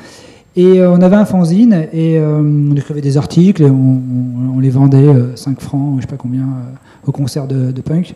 [0.57, 4.70] Et euh, on avait un fanzine et euh, on écrivait des articles et on, les
[4.70, 8.14] vendait euh, 5 francs, je sais pas combien, euh, au concert de punk.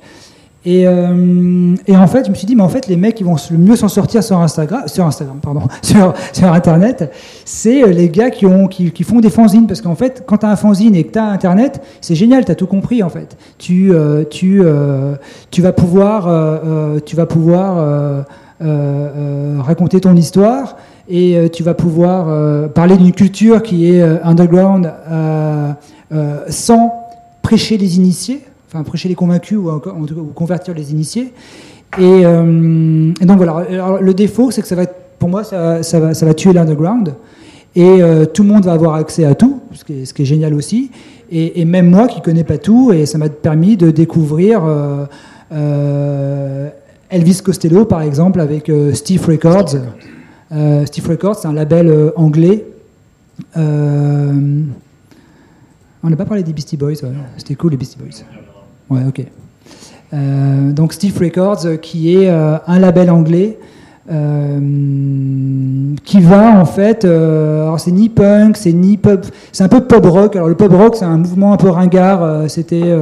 [0.66, 3.24] Et, euh, et en fait, je me suis dit, mais en fait, les mecs qui
[3.24, 7.12] vont le mieux s'en sortir sur Instagram, sur Internet,
[7.46, 9.66] c'est euh, les gars qui, ont, qui, qui font des fanzines.
[9.66, 12.44] Parce qu'en fait, quand tu as un fanzine et que tu as Internet, c'est génial,
[12.44, 13.38] tu as tout compris en fait.
[13.56, 14.24] Tu, euh,
[15.58, 16.24] vas pouvoir,
[19.60, 20.76] raconter ton histoire
[21.08, 24.92] et tu vas pouvoir parler d'une culture qui est underground
[26.48, 26.92] sans
[27.42, 28.42] prêcher les initiés,
[28.72, 29.68] enfin prêcher les convaincus ou,
[30.35, 31.33] convertir les initiés.
[31.98, 35.42] Et, euh, et donc voilà, Alors, le défaut c'est que ça va être, pour moi
[35.42, 37.14] ça, ça va, ça va tuer l'underground
[37.74, 40.22] et euh, tout le monde va avoir accès à tout, ce qui est, ce qui
[40.22, 40.90] est génial aussi.
[41.30, 44.62] Et, et même moi qui connais pas tout, et ça m'a permis de découvrir
[45.52, 46.68] euh,
[47.11, 49.76] Elvis Costello par exemple avec Steve Records.
[50.87, 52.66] Stiff Records, c'est un label anglais.
[56.02, 57.12] On n'a pas parlé des Beastie Boys, ouais.
[57.37, 58.24] c'était cool les Beastie Boys.
[58.90, 59.24] Ouais, ok.
[60.12, 63.59] Euh, donc Stiff Records, euh, qui est euh, un label anglais
[66.05, 69.20] qui va en fait, alors c'est ni punk, c'est ni pub,
[69.53, 70.35] c'est un peu pub rock.
[70.35, 72.50] Alors le pub rock, c'est un mouvement un peu ringard.
[72.50, 72.92] C'était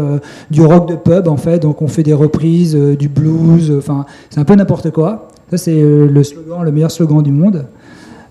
[0.50, 3.72] du rock de pub en fait, donc on fait des reprises, du blues.
[3.78, 5.28] Enfin, c'est un peu n'importe quoi.
[5.50, 7.64] Ça c'est le slogan, le meilleur slogan du monde.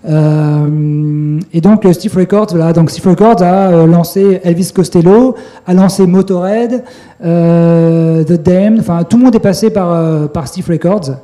[0.08, 5.34] Euh, et donc Stiff Records, voilà, donc Stiff Records a euh, lancé Elvis Costello,
[5.66, 6.82] a lancé Motorhead,
[7.22, 11.16] euh, The Damned, enfin tout le monde est passé par, par Stiff Records.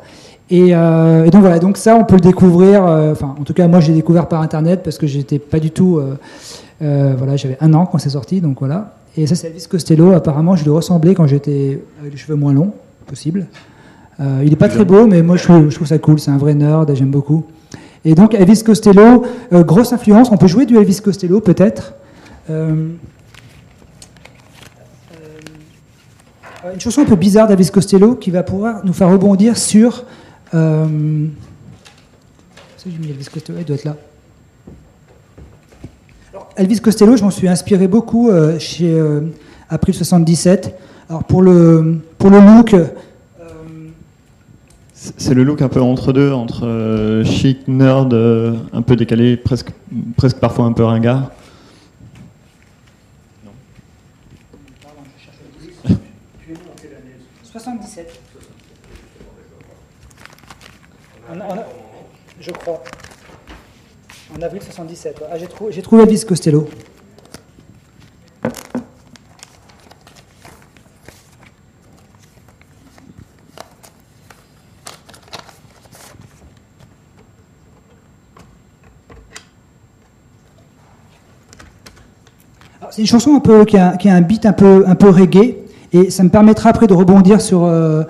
[0.51, 3.81] Et, et donc voilà, donc ça on peut le découvrir, enfin en tout cas moi
[3.81, 6.01] j'ai découvert par internet parce que j'étais pas du tout,
[6.81, 8.93] voilà j'avais un an quand c'est sorti, donc voilà.
[9.17, 12.53] Et ça c'est Elvis Costello, apparemment je lui ressemblais quand j'étais avec les cheveux moins
[12.53, 12.73] longs,
[13.07, 13.47] possible.
[14.21, 16.95] Il est pas très beau mais moi je trouve ça cool, c'est un vrai nerd,
[16.95, 17.45] j'aime beaucoup.
[18.05, 21.95] Et donc Elvis Costello, euh, grosse influence, on peut jouer du Elvis Costello peut-être.
[22.51, 22.89] Euh,
[26.65, 30.05] euh, une chanson un peu bizarre d'Elvis Costello qui va pouvoir nous faire rebondir sur...
[30.53, 31.27] Euh,
[32.87, 33.97] Elvis Costello Il doit être là.
[36.35, 39.03] Alors, Elvis Costello, je m'en suis inspiré beaucoup chez
[39.71, 40.75] April 77.
[41.09, 42.77] Alors pour le, pour le look,
[45.19, 49.37] C'est le look un peu entre deux, entre euh, chic, nerd, euh, un peu décalé,
[49.37, 49.69] presque,
[50.17, 51.31] presque parfois un peu ringard.
[57.43, 58.21] 77.
[61.31, 61.65] En- en-
[62.41, 62.83] je crois.
[64.37, 65.21] En avril 77.
[65.21, 65.27] ouais.
[65.31, 65.83] Ah, j'ai trouvé, j'ai
[66.25, 66.69] Costello.
[82.95, 85.57] C'est une chanson un peu, qui, a, un beat un peu, un peu reggae,
[85.93, 88.05] et ça me permettra après de rebondir sur, euh,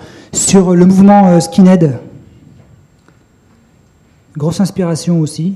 [0.53, 1.97] le mouvement euh, skinhead.
[4.37, 5.55] Grosse inspiration aussi.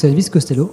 [0.00, 0.70] C'est Elvis Costello.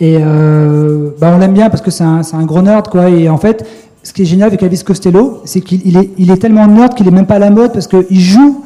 [0.00, 3.08] Et euh, bah, on l'aime bien parce que c'est un, gros nerd, quoi.
[3.08, 3.64] Et en fait,
[4.02, 5.80] ce qui est génial avec Elvis Costello, c'est qu'il
[6.18, 8.64] il est, tellement nerd qu'il est même pas à la mode parce qu'il joue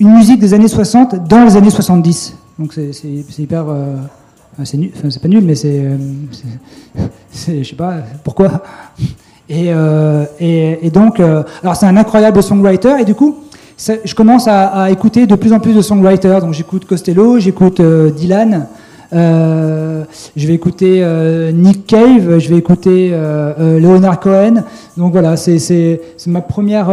[0.00, 2.36] une musique des années 60 dans les années 70.
[2.58, 3.66] Donc c'est hyper.
[3.68, 3.94] euh,
[4.64, 5.84] c'est pas nul, mais c'est.
[5.84, 5.96] euh,
[7.30, 8.62] c'est- Je sais pas pourquoi.
[9.48, 9.70] Et,
[10.92, 13.36] donc, alors c'est un incroyable songwriter, et du coup,
[13.78, 16.40] je commence à, à écouter de plus en plus de songwriters.
[16.40, 17.80] Donc j'écoute Costello, j'écoute
[18.16, 18.66] Dylan,
[19.12, 20.04] euh,
[20.36, 24.64] je vais écouter euh, Nick Cave, je vais écouter euh, Leonard Cohen.
[24.96, 26.90] Donc voilà, c'est ma première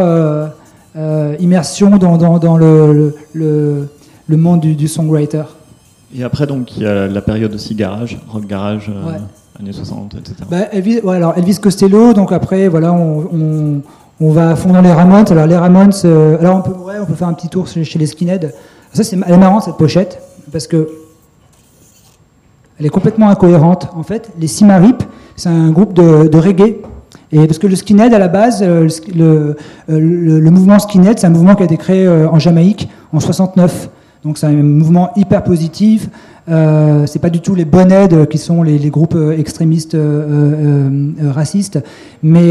[1.38, 3.88] immersion dans, dans, dans le, le,
[4.28, 5.42] le, monde du, du songwriter.
[6.16, 9.14] Et après, donc, il y a la période aussi garage, rock garage, Ouais.
[9.60, 10.34] années 60, etc.
[10.50, 13.82] Bah, Elvis, ouais, alors Elvis Costello, donc après, voilà, on, on,
[14.20, 15.26] on va à fond dans les Ramones.
[15.30, 17.84] Alors les Ramones, euh, alors on peut, ouais, on peut faire un petit tour chez,
[17.84, 18.50] chez les Skinheads.
[18.92, 20.88] Ça, c'est elle est marrante cette pochette parce que
[22.80, 23.88] elle est complètement incohérente.
[23.94, 25.02] En fait, les Simarip,
[25.36, 26.76] c'est un groupe de, reggae.
[27.30, 28.88] Et parce que le skinhead, à la base, euh,
[29.20, 29.54] euh,
[29.88, 33.20] le- le mouvement skinhead, c'est un mouvement qui a été créé euh, en Jamaïque en
[33.20, 33.90] 69.
[34.24, 36.08] Donc c'est un mouvement hyper positif.
[36.50, 40.88] Euh, c'est pas du tout les bonheads qui sont les, groupes euh, extrémistes euh,
[41.22, 41.78] euh, racistes.
[42.22, 42.50] Mais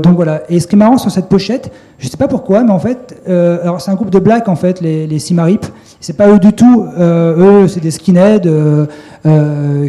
[0.00, 0.42] donc voilà.
[0.48, 3.20] Et ce qui est marrant sur cette pochette, je sais pas pourquoi, mais en fait,
[3.26, 5.66] alors c'est un groupe de blacks en fait, les, les Simarip.
[6.00, 6.86] C'est pas eux du tout.
[6.98, 8.48] Eux, c'est des skinheads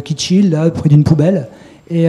[0.04, 1.48] qui chill là près d'une poubelle.
[1.90, 2.08] Et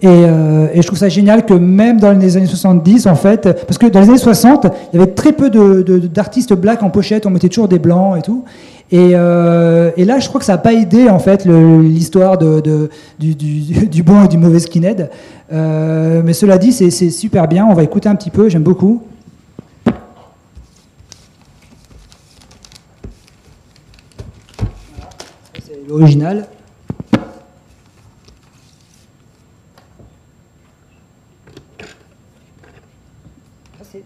[0.00, 3.42] et, euh, et je trouve ça génial que même dans les années 70, en fait,
[3.66, 6.82] parce que dans les années 60, il y avait très peu de- de- d'artistes blacks
[6.84, 8.44] en pochette, on mettait toujours des blancs et tout.
[8.90, 12.38] Et, euh, là, je crois que ça n'a pas aidé en fait l'histoire
[13.18, 15.10] du, bon et du mauvais skinhead.
[15.52, 17.66] Euh, mais cela dit, c'est super bien.
[17.66, 18.48] On va écouter un petit peu.
[18.48, 19.02] J'aime beaucoup.
[19.84, 20.00] Voilà,
[25.66, 26.46] c'est l'original.
[33.78, 34.04] Ça, c'est-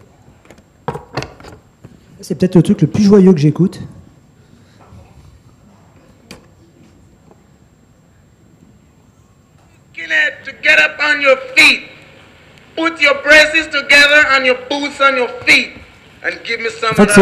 [2.22, 3.80] C'est peut-être le truc le plus joyeux que j'écoute.
[9.92, 11.88] Skinhead, to get up on your feet.
[12.76, 15.72] Put your braces together and your boots on your feet.
[16.24, 17.16] And give me some of that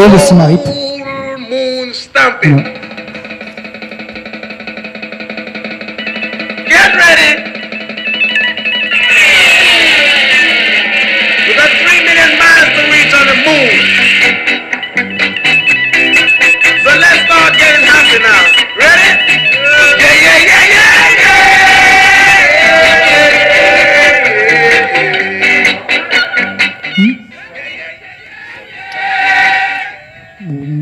[2.44, 3.09] moon.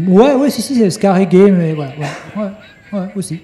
[0.07, 1.89] Ouais, ouais, si, si, c'est ska reggae, mais ouais,
[2.37, 2.51] ouais,
[2.93, 3.41] ouais, aussi.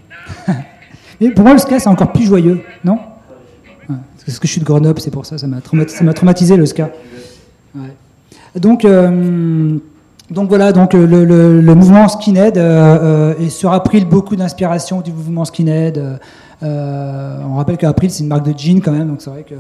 [1.20, 2.98] mais pour moi, le ska, c'est encore plus joyeux, non
[4.24, 6.56] Parce que je suis de Grenoble, c'est pour ça, ça m'a traumati- ça m'a traumatisé
[6.56, 6.90] le ska.
[8.56, 9.78] Donc, euh,
[10.30, 15.00] donc voilà, donc euh, le, le- le mouvement skinhead euh, euh, sera pris beaucoup d'inspiration
[15.00, 15.98] du mouvement skinhead.
[15.98, 16.16] euh,
[16.62, 19.54] euh, on rappelle qu'April c'est une marque de jeans quand même, donc c'est vrai que,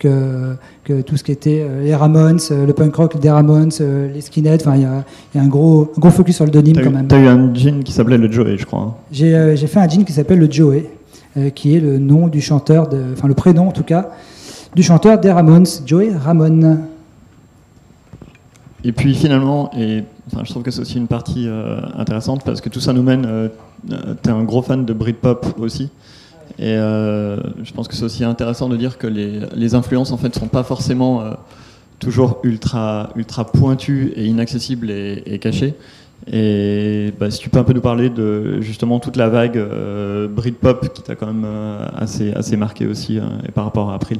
[0.00, 3.70] que, que tout ce qui était les Ramones, le punk rock des Ramones,
[4.12, 5.04] les skinheads, enfin il y a,
[5.34, 7.06] il y a un gros, gros focus sur le denim quand eu, même.
[7.06, 8.80] t'as eu un jean qui s'appelait le Joey, je crois.
[8.80, 8.94] hein.
[9.12, 10.90] J'ai fait un jean qui s'appelle le Joey,
[11.54, 14.08] qui est le nom du chanteur, enfin le prénom en tout cas,
[14.74, 16.80] du chanteur des Ramones, Joey Ramone.
[18.84, 19.70] Et puis finalement,
[20.26, 23.02] enfin, je trouve que c'est aussi une partie euh, intéressante parce que tout ça nous
[23.02, 23.26] mène.
[23.26, 23.48] Euh,
[23.90, 25.90] euh, T'es un gros fan de Britpop aussi.
[26.58, 30.34] Et euh, je pense que c'est aussi intéressant de dire que les, influences en fait
[30.34, 31.22] sont pas forcément
[31.98, 35.74] toujours ultra ultra pointues et inaccessibles et, cachées.
[36.32, 39.62] Et bah, si tu peux un peu nous parler de justement toute la vague
[40.30, 41.46] Britpop qui t'a quand même
[41.96, 44.18] assez assez marqué aussi et par rapport à April.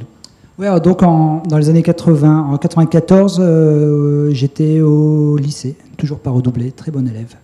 [0.61, 6.71] Alors donc dans les années 80, en 94, euh, j'étais au lycée, toujours pas redoublé,
[6.71, 7.35] très bon élève.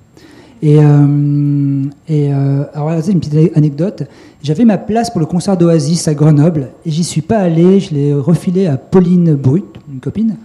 [0.61, 4.03] Et, euh, euh, alors c'est une petite anecdote.
[4.41, 7.80] J'avais ma place pour le concert d'Oasis à Grenoble et j'y suis pas allé.
[7.80, 10.38] Je l'ai refilé à Pauline Brut, une copine.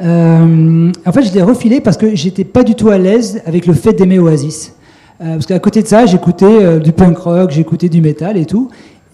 [0.00, 3.66] Euh, en fait, je l'ai refilé parce que j'étais pas du tout à l'aise avec
[3.66, 4.74] le fait d'aimer Oasis.
[5.18, 8.70] Parce qu'à côté de ça, j'écoutais du punk rock, j'écoutais du métal et tout.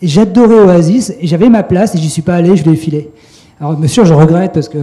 [0.07, 3.11] J'adorais Oasis et j'avais ma place et j'y suis pas allé, je l'ai filé.
[3.61, 4.79] Alors, bien sûr, je regrette parce que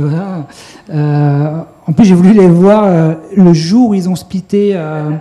[0.90, 1.58] euh,
[1.88, 5.12] en plus, j'ai voulu les voir euh, le jour où ils ont splitté euh,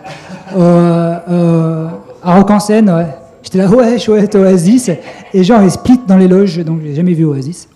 [2.22, 2.58] à Rock en.
[2.58, 3.06] Ouais.
[3.42, 4.90] J'étais là, ouais, chouette, Oasis.
[5.34, 7.68] Et genre, ils split dans les loges, donc j'ai jamais vu Oasis.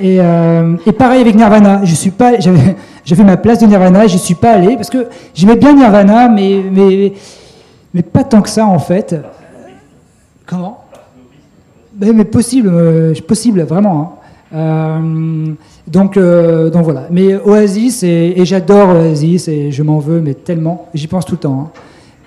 [0.00, 1.80] Et, et pareil avec Nirvana.
[1.84, 5.08] Je suis pas, j'avais, j'avais ma place de Nirvana, je suis pas allé parce que
[5.34, 7.12] j'aimais bien Nirvana, mais, mais,
[7.92, 9.16] mais pas tant que ça en fait.
[10.46, 10.84] Comment?
[11.98, 14.00] Mais, mais possible, euh, possible, vraiment.
[14.00, 14.14] hein.
[14.56, 15.52] Euh,
[15.86, 17.06] donc, euh, donc voilà.
[17.10, 20.88] Mais Oasis, et, et j'adore Oasis, et je m'en veux, mais tellement.
[20.94, 21.60] J'y pense tout le temps.
[21.74, 21.80] hein.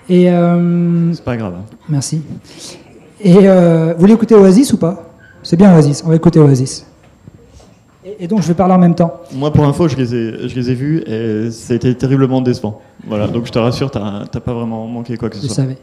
[0.10, 0.26] Et
[1.14, 1.54] C'est pas grave.
[1.58, 1.76] hein.
[1.90, 2.22] merci.
[3.24, 5.10] Et vous voulez écouter Oasis ou pas?
[5.44, 6.86] C'est bien Oasis, on va écouter Oasis.
[8.20, 9.14] Et, donc je vais parler en même temps.
[9.34, 12.82] Moi, pour info, je les ai, je les ai vus et c'était terriblement décevant.
[13.08, 15.56] Voilà, donc je te rassure, t'as pas vraiment manqué quoi que ce Je soit.
[15.56, 15.78] savais.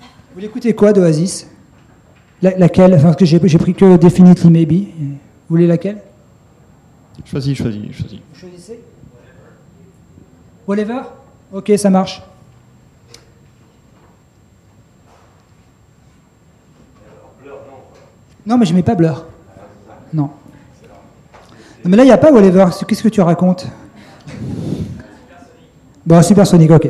[0.00, 1.48] Vous voulez écouter quoi d'Oasis
[2.44, 4.72] La- Laquelle Enfin, parce que j'ai j'ai pris que Definitely Maybe.
[4.98, 5.16] Vous
[5.48, 6.02] voulez laquelle?
[7.24, 8.18] Choisis, choisis, choisis.
[8.34, 8.80] Vous choisissez
[10.68, 11.00] Whatever?
[11.52, 12.22] Ok, ça marche.
[18.46, 19.24] Non, mais je mets pas Blur.
[20.12, 20.24] Non.
[21.84, 22.66] Non, mais là, il n'y a pas Whatever.
[22.86, 23.66] Qu'est-ce que tu racontes?
[26.04, 26.88] Bon, Supersonic, ok.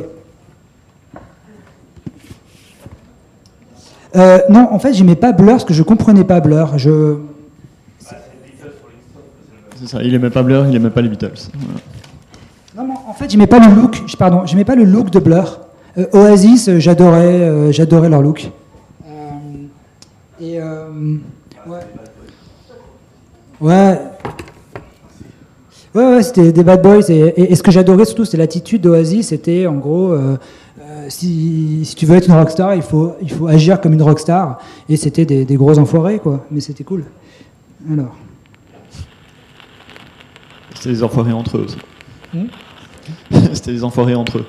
[4.17, 6.79] Euh, non, en fait, j'aimais pas Blur parce que je comprenais pas Blur.
[6.79, 7.17] Je...
[9.77, 11.33] C'est ça, il aimait pas Blur, il aimait pas les Beatles.
[11.55, 11.81] Voilà.
[12.77, 14.03] Non, mais en fait, j'aimais pas le look.
[14.07, 15.61] je- Pardon, j'aimais pas le look de Blur.
[15.99, 18.51] Euh, Oasis, euh, j'adorais, euh, j'adorais leur look.
[20.41, 21.81] Et ouais.
[23.61, 23.99] Ouais.
[25.95, 27.09] Ouais, ouais, c'était des bad boys.
[27.09, 29.29] Et, et- et ce que j'adorais surtout, c'était l'attitude d'Oasis.
[29.29, 30.37] C'était en gros, euh,
[31.09, 34.59] si, si tu veux être une rockstar, il faut, il faut agir comme une rockstar.
[34.89, 36.45] Et c'était des, des gros enfoirés, quoi.
[36.51, 37.05] Mais c'était cool.
[37.91, 38.15] Alors.
[40.75, 41.79] C'était des enfoirés entre eux aussi.
[42.33, 42.47] Hmm
[43.53, 44.47] C'était des enfoirés entre eux.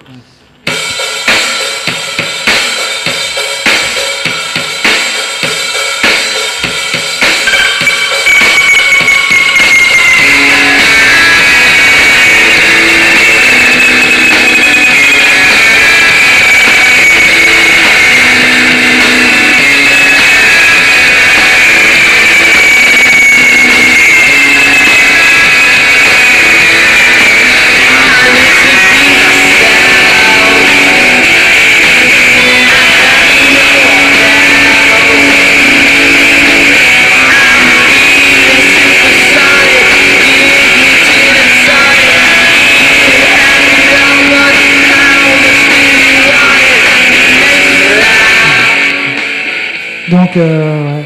[50.37, 51.01] Euh,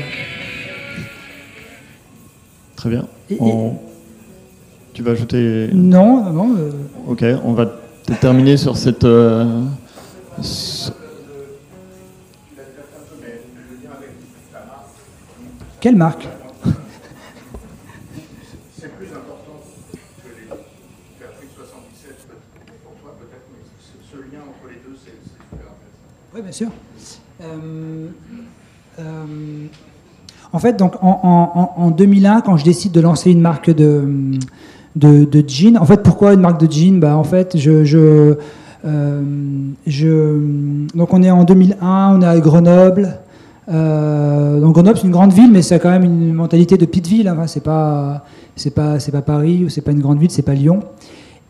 [2.75, 3.07] Très bien.
[3.30, 3.77] Et- et- On-
[4.93, 5.69] Tu vas ajouter.
[5.73, 6.55] non, non, non.
[6.57, 6.71] euh,
[7.07, 7.65] Ok, on va
[8.19, 9.03] terminer sur cette.
[9.05, 9.63] euh,
[15.80, 16.27] quelle marque?
[18.77, 19.61] C'est plus important
[20.23, 22.15] que les Patrick 77
[22.84, 23.63] pour toi peut-être, mais
[24.11, 26.36] ce, lien entre les deux, c'est super intéressant.
[26.36, 26.69] Oui, bien sûr.
[27.41, 28.07] Euh,
[30.52, 33.70] en fait, donc en, en- en- en 2001, quand je décide de lancer une marque
[33.70, 34.04] de,
[34.95, 37.00] de, de jean, en fait, pourquoi une marque de jean?
[37.00, 38.36] Bah, En fait, je, je,
[38.86, 39.22] euh,
[40.95, 43.18] donc on est en 2001, on est à Grenoble.
[43.72, 47.08] Euh, donc Grenoble, c'est une grande ville, mais c'est quand même une mentalité de petite
[47.08, 47.28] ville.
[47.28, 48.26] Hein, c'est pas,
[48.56, 50.80] c'est pas, c'est pas Paris ou c'est pas une grande ville, c'est pas Lyon.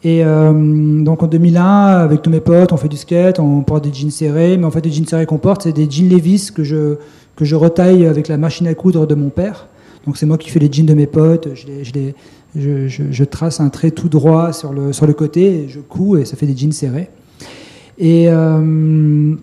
[0.03, 3.83] Et euh, donc en 2001, avec tous mes potes, on fait du skate, on porte
[3.85, 6.51] des jeans serrés, mais en fait les jeans serrés qu'on porte, c'est des jeans Levi's
[6.51, 6.95] que je,
[7.39, 9.67] que je retaille avec la machine à coudre de mon père.
[10.05, 14.09] Donc c'est moi qui fais les jeans de mes potes, je, trace un trait tout
[14.09, 17.09] droit sur le, sur le côté, je couds et ça fait des jeans serrés.
[17.97, 19.35] Et, euh,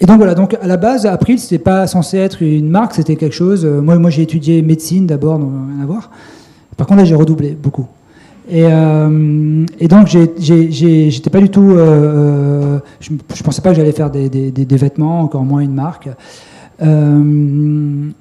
[0.00, 3.16] et donc voilà, donc à la base, April, c'était pas censé être une marque, c'était
[3.16, 3.64] quelque chose.
[3.64, 6.10] euh, moi, moi j'ai étudié médecine d'abord, donc rien à voir.
[6.76, 7.86] Par contre, là, j'ai redoublé beaucoup.
[8.50, 11.70] Et, euh, et donc, j'étais pas du tout.
[11.70, 16.10] euh, je, je pensais pas que j'allais faire des vêtements, encore moins une marque.
[16.82, 17.16] Euh,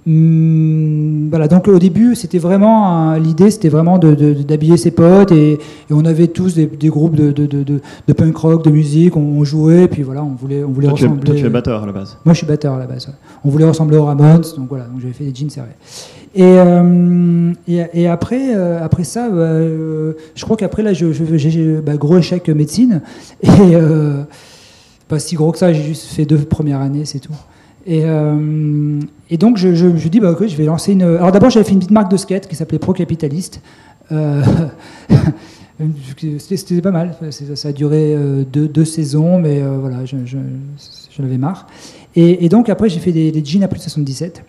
[0.07, 5.53] hum, voilà, donc au début, c'était vraiment un- l'idée, c'était vraiment d'habiller ses potes et,
[5.53, 5.59] et
[5.91, 9.16] on avait tous des, des groupes de, de, de- de- de punk rock, de musique,
[9.16, 11.26] on, on jouait, puis voilà, on voulait, on voulait Toi, tu es, ressembler.
[11.26, 12.18] toi, tu es batteur à la base.
[12.26, 13.07] Moi, je suis batteur à la base.
[13.07, 13.14] ouais.
[13.43, 15.68] On voulait ressembler aux Ramones, donc voilà, donc j'avais fait des jeans serrés.
[16.36, 21.12] Et, euh, et, et après, euh, après ça, bah, euh, je crois qu'après, là, je-
[21.12, 23.01] je- j'ai bah, gros échec médecine.
[23.43, 24.22] Et euh,
[25.07, 27.34] pas si gros que ça, j'ai juste fait deux premières années, c'est tout.
[27.88, 31.02] Et, euh, et donc, je, je, je dis, bah, je vais lancer une.
[31.04, 33.62] Alors d'abord, j'avais fait une petite marque de skate qui s'appelait Pro Capitaliste.
[34.12, 34.42] Euh,
[36.40, 37.16] C'était pas mal.
[37.56, 40.38] Ça, a duré euh, deux, deux saisons, mais voilà, je- je-
[41.18, 41.66] j'en avais marre.
[42.16, 44.44] Et, donc après, j'ai fait des, jeans à plus de 77.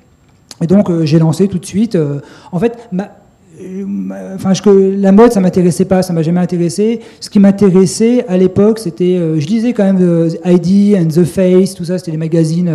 [0.63, 1.97] Et donc j'ai lancé tout de suite.
[2.53, 2.77] en fait,
[4.35, 7.01] enfin, je- la mode, ça m'intéressait pas, ça m'a jamais intéressé.
[7.21, 11.75] Ce qui m'intéressait à l'époque, c'était, je lisais quand même euh, ID and The Face,
[11.75, 12.69] tout ça, c'était les magazines.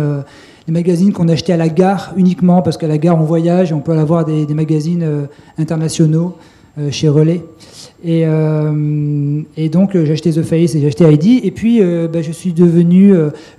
[0.68, 3.80] Les magazines qu'on achetait à la gare uniquement parce qu'à la gare on voyage on
[3.80, 5.24] peut avoir des, des magazines euh,
[5.56, 6.36] internationaux
[6.78, 7.42] euh, chez Relais.
[8.04, 9.40] Et, euh,
[9.72, 11.44] donc j'ai acheté The Face et j'ai acheté ID.
[11.44, 13.12] Et puis bah, je suis devenu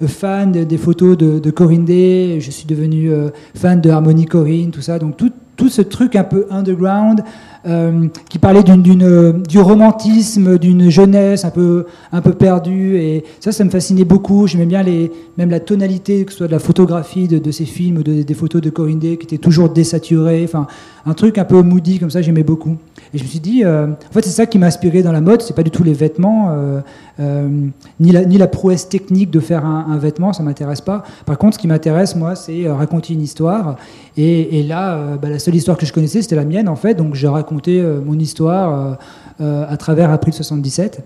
[0.08, 3.12] fan de- des photos de, Corinne Day, je suis devenu
[3.54, 4.98] fan de Harmony Corinne, tout ça.
[4.98, 7.22] Donc tout, tout ce truc un peu underground
[7.66, 12.98] euh, qui parlait euh, du romantisme, d'une jeunesse un peu, un peu perdue.
[12.98, 14.48] Et ça, ça me fascinait beaucoup.
[14.48, 14.84] J'aimais bien
[15.38, 18.34] même la tonalité, que ce soit de la photographie de, ces films ou de- des
[18.34, 20.44] photos de Corinne Day qui étaient toujours désaturées.
[20.46, 20.68] Enfin,
[21.06, 22.78] un truc un peu moody comme ça, j'aimais beaucoup.
[23.14, 25.22] Et je me suis dit, euh, en fait, c'est ça qui m'a inspiré dans la
[25.22, 25.42] mode.
[25.42, 26.56] C'est pas du tout les vêtements,
[28.00, 31.04] ni, la, ni la prouesse technique de faire un, vêtement, ça m'intéresse pas.
[31.26, 33.76] Par contre, ce qui m'intéresse, moi, c'est raconter une histoire.
[34.16, 36.94] Et, là, bah, la seule histoire que je connaissais, c'était la mienne, en fait.
[36.94, 38.94] Donc, j'ai raconté euh, mon histoire euh,
[39.42, 41.04] euh, à travers April 77.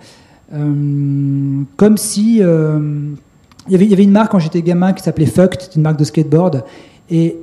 [0.54, 2.38] Euh, comme si.
[2.38, 6.64] il y avait- une marque quand j'étais gamin qui s'appelait Fucked, une marque de skateboard.
[7.10, 7.38] Et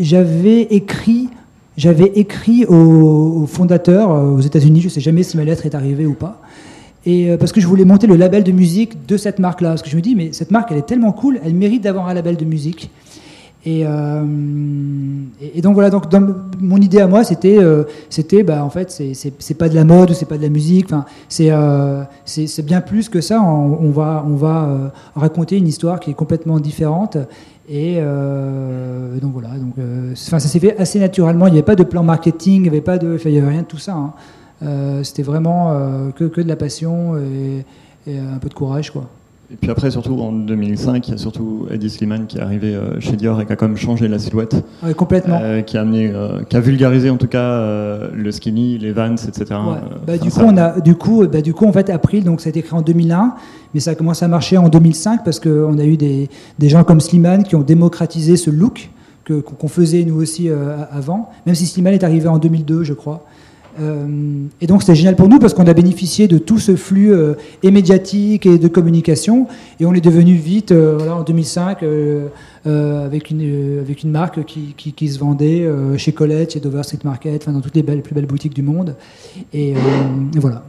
[0.00, 1.28] j'avais écrit,
[1.76, 6.14] j'avais écrit au, aux États-Unis, je ne sais jamais si ma lettre est arrivée ou
[6.14, 6.40] pas.
[7.06, 9.70] Et parce que je voulais monter le label de musique de cette marque-là.
[9.70, 12.08] Parce que je me dis, mais cette marque, elle est tellement cool, elle mérite d'avoir
[12.08, 12.90] un label de musique.
[13.66, 14.24] Et, euh,
[15.40, 16.04] et, donc voilà, donc
[16.60, 20.10] mon idée à moi, c'était, euh, c'était, bah, en fait, c'est, pas de la mode
[20.10, 20.86] ou c'est pas de la musique.
[20.86, 22.04] Enfin, c'est, euh,
[22.62, 23.42] bien plus que ça.
[23.42, 27.16] On, va, on va raconter une histoire qui est complètement différente.
[27.68, 29.74] Et donc voilà, donc,
[30.14, 31.46] ça s'est fait assez naturellement.
[31.48, 33.94] Il n'y avait pas de plan marketing, il n'y avait avait rien de tout ça.
[33.94, 35.02] hein.
[35.02, 35.74] C'était vraiment
[36.16, 37.16] que, que de la passion
[38.06, 39.08] et un peu de courage, quoi.
[39.50, 42.74] Et puis après, surtout en 2005, il y a surtout Eddie Sliman qui est arrivé
[42.74, 45.38] euh, chez Dior et qui a quand même changé la silhouette, Ouais, complètement.
[45.42, 47.66] euh, qui a amené, euh, qui a vulgarisé en tout cas
[48.12, 49.44] le skinny, les Vans, etc.
[49.50, 49.78] Ouais.
[50.06, 52.48] Bah, du coup, on a, du coup, bah, du coup, en fait, April, donc ça
[52.48, 53.36] a été créé en 2001,
[53.72, 56.28] mais ça a commencé à marcher en 2005 parce qu'on a eu des,
[56.58, 58.90] des gens comme Slimane qui ont démocratisé ce look
[59.24, 60.48] qu'on faisait nous aussi
[60.90, 63.26] avant, même si Slimane est arrivé en 2002, je crois.
[63.80, 67.12] Euh, et donc c'était génial pour nous parce qu'on a bénéficié de tout ce flux
[67.12, 69.46] euh, et médiatique et de communication
[69.78, 72.28] et on est devenu vite euh, voilà, en 2005 euh,
[72.64, 75.66] avec, une, avec une marque qui, qui, qui se vendait
[75.96, 78.62] chez Colette, chez Dover Street Market, enfin, dans toutes les belles, plus belles boutiques du
[78.62, 78.94] monde.
[79.54, 79.74] Et, et
[80.38, 80.64] voilà.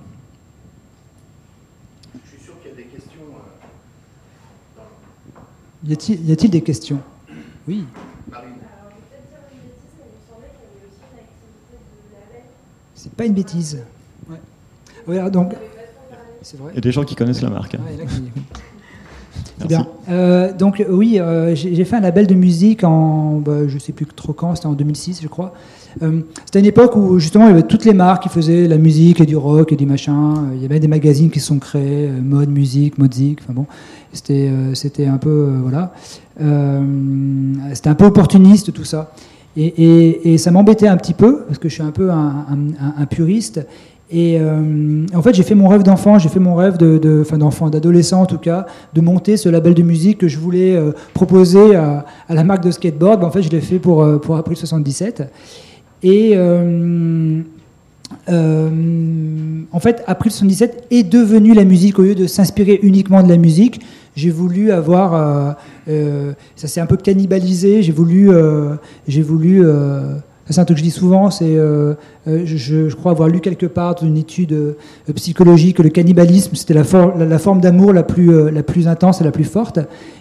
[2.13, 3.19] Je suis sûr qu'il y a des questions.
[6.25, 6.99] y a-t-il des questions?
[7.67, 7.83] Oui.
[13.15, 13.79] Pas une bêtise.
[14.29, 14.37] Ouais.
[15.05, 15.53] Voilà, donc.
[16.41, 16.71] C'est vrai.
[16.73, 17.75] Il y a des gens qui connaissent la marque.
[17.75, 17.79] hein.
[17.85, 18.05] Ouais,
[19.59, 19.87] C'est bien.
[20.09, 24.05] Euh, donc oui, euh, j'ai fait un label de musique en, bah, je sais plus
[24.05, 25.53] trop quand, c'était en 2006 je crois.
[26.01, 28.77] Euh, c'était une époque où justement il y avait toutes les marques qui faisaient la
[28.77, 30.45] musique et du rock et du machin.
[30.55, 33.39] Il y avait des magazines qui se sont créés, mode musique, mode zik.
[33.43, 33.65] Enfin bon,
[34.13, 35.93] c'était euh, c'était un peu euh, voilà,
[36.41, 36.81] Euh,
[37.73, 39.11] c'était un peu opportuniste tout ça.
[39.57, 43.65] Et, ça m'embêtait un petit peu parce que je suis un peu un, puriste.
[44.11, 47.37] Et euh, en fait, j'ai fait mon rêve d'enfant, j'ai fait mon rêve de, enfin
[47.37, 50.93] d'enfant, d'adolescent en tout cas, de monter ce label de musique que je voulais euh,
[51.13, 53.21] proposer à, la marque de skateboard.
[53.21, 55.31] Ben, en fait, je l'ai fait pour, euh, pour April 77.
[56.01, 56.35] Et
[59.71, 63.37] en fait, April 77 est devenu la musique au lieu de s'inspirer uniquement de la
[63.37, 63.81] musique.
[64.19, 65.51] J'ai voulu avoir, euh,
[65.87, 67.81] euh, ça s'est un peu cannibalisé.
[67.81, 68.75] J'ai voulu, euh,
[69.07, 69.63] j'ai voulu.
[70.49, 71.29] c'est un truc que je dis souvent.
[71.29, 74.75] Je, crois avoir lu quelque part dans une étude
[75.15, 79.21] psychologique que le cannibalisme c'était la, for- la, forme d'amour la plus, la plus intense
[79.21, 79.79] et la plus forte.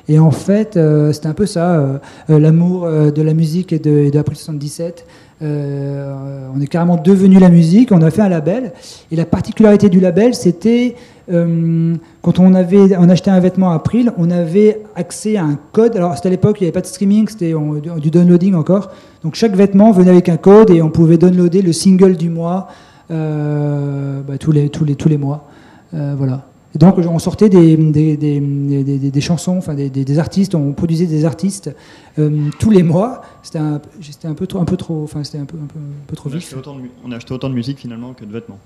[0.08, 0.78] Et en fait,
[1.12, 5.04] c'était un peu ça, l'amour de la musique et de, d'April 77.
[5.40, 8.72] Euh, on est carrément devenu la musique, on a fait un label.
[9.10, 10.96] Et la particularité du label, c'était
[11.30, 15.96] euh, quand on avait on achetait un vêtement April, on avait accès à un code.
[15.96, 17.54] Alors c'était à l'époque, il n'y avait pas de streaming, c'était
[18.00, 18.90] du downloading encore.
[19.22, 22.68] Donc chaque vêtement venait avec un code et on pouvait downloader le single du mois
[23.10, 25.48] euh, bah, tous, les, tous, les, tous les mois.
[25.94, 26.44] Euh, voilà.
[26.74, 31.06] Et donc on sortait des, des, des, des- des- chansons, enfin des, artistes, on produisait
[31.06, 31.74] des artistes
[32.18, 33.22] euh, tous les mois.
[33.42, 35.78] C'était un, c'était un peu trop, un peu trop, enfin c'était un peu, un peu,
[35.78, 37.78] un peu trop On a, acheté autant de, mu- on a acheté autant de musique
[37.78, 38.58] finalement que de vêtements.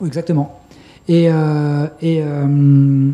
[0.00, 0.58] Oui, Exactement.
[1.08, 3.10] Et, euh, et, euh,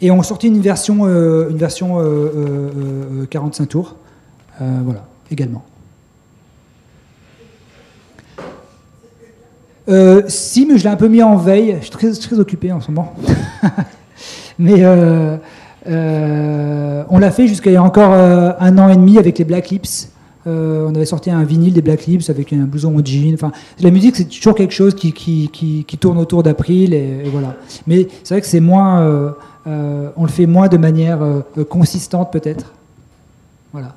[0.00, 2.70] et on sortit une version, euh, une version euh, euh,
[3.22, 3.96] euh, 45 tours.
[4.58, 5.62] Voilà, également.
[9.88, 11.76] Euh, si, mais je l'ai un peu mis en veille.
[11.78, 13.14] Je suis très, très occupé en ce moment.
[14.58, 14.84] mais
[15.86, 19.68] on l'a fait jusqu'à il y a encore un an et demi avec les Black
[19.68, 20.10] Lips.
[20.46, 23.34] Euh, on avait sorti un vinyle des Black Lips avec un blouson en jean.
[23.34, 26.94] Enfin, la musique, c'est toujours quelque chose qui, qui, qui, qui tourne autour d'April.
[26.94, 27.56] Et, et voilà.
[27.86, 29.00] Mais c'est vrai que c'est moins.
[29.00, 29.30] euh,
[29.66, 31.18] euh, on le fait moins de manière
[31.68, 32.72] consistante, peut-être.
[33.72, 33.94] Voilà.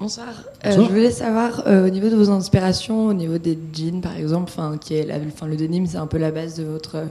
[0.00, 0.26] Bonsoir.
[0.28, 0.86] Euh, Bonsoir.
[0.88, 4.50] je voulais savoir euh, au niveau de vos inspirations, au niveau des jeans par exemple,
[4.52, 7.04] enfin qui est la, enfin le denim, c'est un peu la base de votre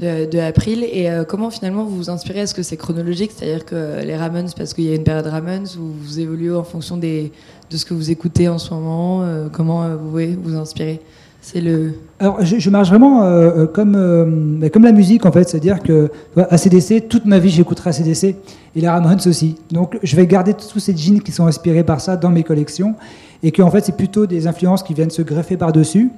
[0.00, 0.84] de, de April.
[0.84, 2.40] Et euh, comment finalement vous vous inspirez?
[2.40, 5.68] Est-ce que c'est chronologique, c'est-à-dire que les Ramones parce qu'il y a une période Ramones
[5.78, 7.32] ou vous évoluez en fonction des
[7.70, 11.00] de ce que vous écoutez en ce moment euh, Comment euh, vous pouvez vous inspirer?
[11.44, 15.48] C'est le Alors, je, marche vraiment euh, euh, comme, euh, comme la musique, en fait.
[15.48, 18.24] C'est-à-dire que ACDC, toute ma vie, j'écouterai ACDC.
[18.24, 19.56] Et les Ramones aussi.
[19.72, 22.94] Donc, je vais garder tous ces jeans qui sont inspirés par ça dans mes collections.
[23.42, 26.10] Et que, en fait, c'est plutôt des influences qui viennent se greffer par-dessus.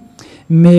[0.51, 0.79] Mais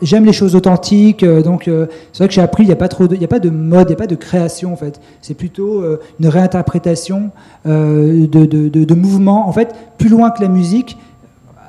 [0.00, 1.24] j'aime les choses authentiques.
[1.24, 3.50] donc, c'est vrai que j'ai appris, il n'y a, pas trop de- a pas de
[3.50, 5.00] mode, il n'y a pas de création, en fait.
[5.22, 5.82] C'est plutôt
[6.20, 7.30] une réinterprétation
[7.66, 9.48] de, de, de, de mouvements.
[9.48, 10.96] En fait, plus loin que la musique,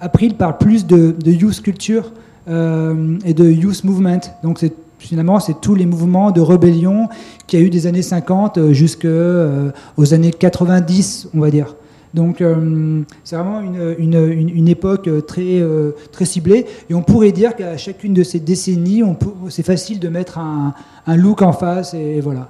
[0.04, 2.12] April parle plus de, youth culture
[2.50, 4.20] euh, et de youth movement.
[4.44, 4.60] Donc
[5.00, 7.08] finalement c'est tous les mouvements de rébellion
[7.48, 11.76] qu'il y a eu des années 50 jusqu'aux années 90, on va dire.
[12.14, 16.68] Donc euh, c'est vraiment une, une, une- époque euh, très, euh, très ciblée.
[16.90, 19.02] Et on pourrait dire qu'à chacune de ces décennies,
[19.50, 20.74] c'est facile de mettre un,
[21.08, 22.50] un look en face et voilà.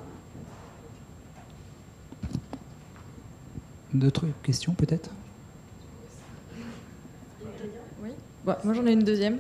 [3.94, 5.12] D'autres questions peut-être?
[8.46, 9.38] Bon, moi j'en ai une deuxième.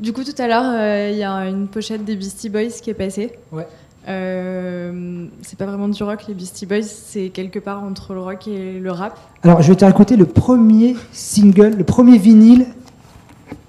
[0.00, 2.90] Du coup, tout à l'heure, euh, il y a une pochette des Beastie Boys qui
[2.90, 3.32] est passée.
[3.52, 3.66] Ouais.
[4.08, 8.48] Euh, c'est pas vraiment du rock, les Beastie Boys, c'est quelque part entre le rock
[8.48, 9.18] et le rap.
[9.42, 12.66] Alors, je vais te raconter le premier single, le premier vinyle.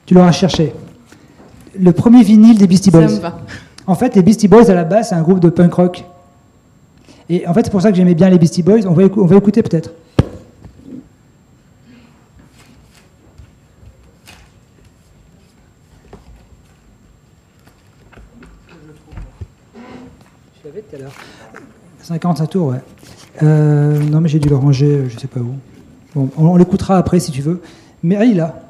[0.05, 0.73] Tu l'auras cherché.
[1.79, 3.07] Le premier vinyle des Beastie Ça Boys.
[3.15, 3.39] me va.
[3.85, 6.03] En fait, les Beastie Boys, à la base, c'est un groupe de punk rock.
[7.29, 8.85] Et en fait, c'est pour ça que j'aimais bien les Beastie Boys.
[8.87, 9.91] On va, écou- on va écouter peut-être.
[20.63, 21.13] Je l'avais tout à l'heure.
[22.07, 22.77] 55 tours, ouais.
[23.43, 25.51] Euh, non, mais j'ai dû le ranger, euh, je sais pas où.
[26.15, 27.59] Bon, on, l'écoutera après si tu veux.
[28.01, 28.61] Mais allez là.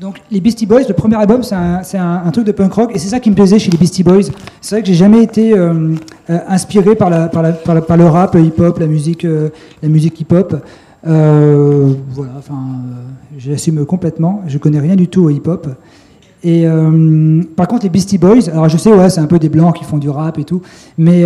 [0.00, 3.08] Donc, les Beastie Boys, le premier album, c'est un, truc de punk rock, et c'est
[3.08, 4.24] ça qui me plaisait chez les Beastie Boys.
[4.60, 5.94] C'est vrai que j'ai jamais été euh,
[6.28, 9.26] inspiré par, le rap hip-hop, la musique,
[9.82, 10.56] hip-hop.
[11.04, 12.58] Voilà, enfin,
[13.38, 14.42] j'assume complètement.
[14.46, 15.68] Je connais rien du tout au hip-hop.
[16.42, 16.66] Et
[17.56, 19.84] par contre, les Beastie Boys, alors je sais, ouais, c'est un peu des blancs qui
[19.84, 20.60] font du rap et tout,
[20.98, 21.24] mais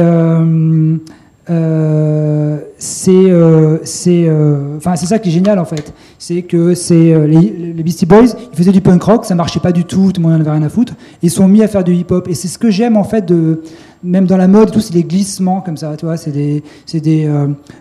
[1.50, 5.94] euh, c'est euh, euh, c'est ça qui est génial en fait.
[6.18, 9.84] C'est que c'est les, Beastie Boys ils faisaient du punk rock ça marchait pas du
[9.84, 10.94] tout tout le monde en avait rien à foutre.
[11.22, 13.24] Ils sont mis à faire du hip hop et c'est ce que j'aime en fait
[13.24, 13.62] de
[14.02, 16.18] même dans la mode tout c'est des glissements comme ça tu vois.
[16.18, 17.02] C'est des c'est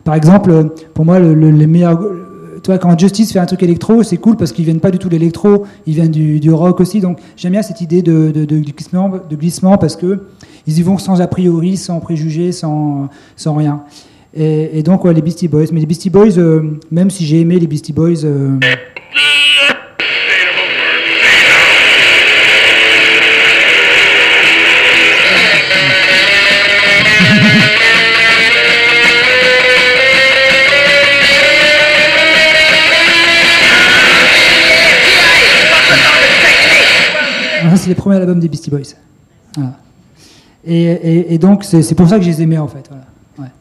[0.05, 1.99] par exemple pour moi le, le, les meilleurs
[2.75, 5.13] quand Justice fait un truc électro, c'est cool parce qu'ils viennent pas du tout de
[5.13, 6.99] l'électro, ils viennent du, rock aussi.
[6.99, 10.25] Donc j'aime bien cette idée de, glissement, de glissement parce que
[10.65, 13.83] ils y vont sans a priori, sans préjugés, sans, sans rien.
[14.33, 15.65] Et, et donc ouais, les Beastie Boys.
[15.71, 18.59] Mais les Beastie Boys, euh, même si j'ai aimé les Beastie Boys, euh,
[37.87, 38.81] c'est les premiers albums des Beastie Boys.
[39.55, 39.79] Voilà.
[40.65, 42.85] Et, et- et donc c'est pour ça que je les aimais en fait.
[42.89, 43.05] Voilà.
[43.39, 43.51] Ouais.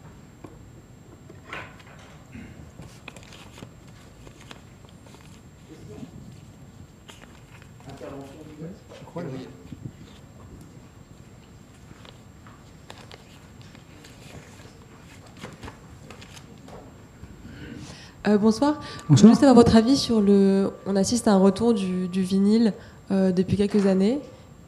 [18.29, 18.81] Euh, bonsoir.
[19.09, 19.17] Bonsoir.
[19.17, 20.71] Je voulais juste avoir votre avis sur le.
[20.87, 22.73] On assiste à un retour du, du vinyle
[23.11, 24.19] depuis quelques années.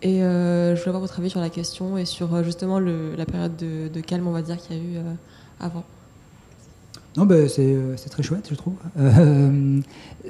[0.02, 3.26] Et euh, je voulais avoir votre avis sur la question et sur euh, justement la
[3.26, 5.12] période de, calme, on va dire, qu'il y a eu euh,
[5.60, 5.82] avant.
[7.16, 8.74] Non, ben, c'est euh, très chouette, je trouve.
[8.98, 9.80] Euh,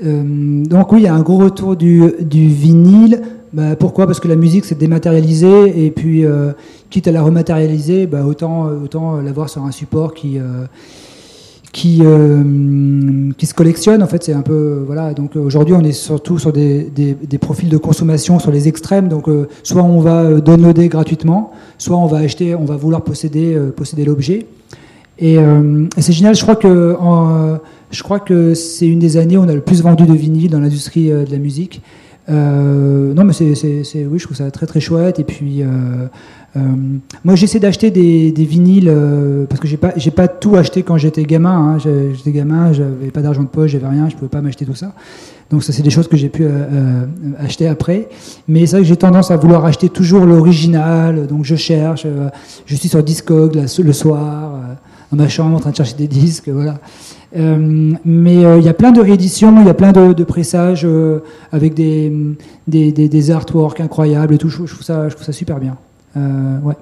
[0.03, 3.23] euh, donc oui, il y a un gros retour du, du vinyle.
[3.53, 4.07] Bah, pourquoi?
[4.07, 6.53] Parce que la musique s'est dématérialisée et puis, euh,
[6.89, 10.65] quitte à la rematérialiser, bah, autant, autant l'avoir sur un support qui, euh,
[11.79, 14.03] qui, euh, qui se collectionne.
[14.03, 15.15] En fait, c'est un peu voilà.
[15.15, 19.09] Donc euh, aujourd'hui, on est surtout sur des, des, profils de consommation sur les extrêmes.
[19.09, 23.57] Donc euh, soit on va downloader gratuitement, soit on va acheter, on va vouloir posséder,
[23.77, 24.47] posséder l'objet.
[25.21, 25.39] Et,
[25.99, 26.35] c'est génial.
[26.35, 26.97] Je crois que
[27.91, 30.51] je crois que c'est une des années où on a le plus vendu de vinyle
[30.51, 31.81] dans l'industrie de la musique.
[32.31, 33.47] Euh, non, mais c'est,
[34.07, 35.19] oui, je trouve ça très très chouette.
[35.19, 35.67] Et puis, euh,
[36.57, 36.61] euh,
[37.25, 40.83] moi, j'essaie d'acheter des, des vinyles euh, parce que j'ai pas, j'ai pas tout acheté
[40.83, 41.77] quand j'étais gamin.
[41.77, 41.79] hein.
[41.79, 44.93] J'étais gamin, j'avais pas d'argent de poche, j'avais rien, je pouvais pas m'acheter tout ça.
[45.51, 47.07] Donc ça, c'est des choses que j'ai pu euh,
[47.39, 48.09] acheter après.
[48.47, 51.27] Mais c'est vrai que j'ai tendance à vouloir acheter toujours l'original.
[51.27, 52.03] Donc je cherche.
[52.05, 52.29] euh,
[52.67, 54.75] je suis sur Discog là, le soir, euh,
[55.11, 56.79] dans ma chambre, en train de chercher des disques, voilà.
[57.37, 60.85] Euh, mais euh, il y a plein de rééditions, il y a plein de, pressages
[60.85, 61.21] euh,
[61.53, 64.49] avec des, artworks incroyables et tout.
[64.49, 65.77] Je, trouve ça, super bien.
[66.17, 66.75] Euh, ouais.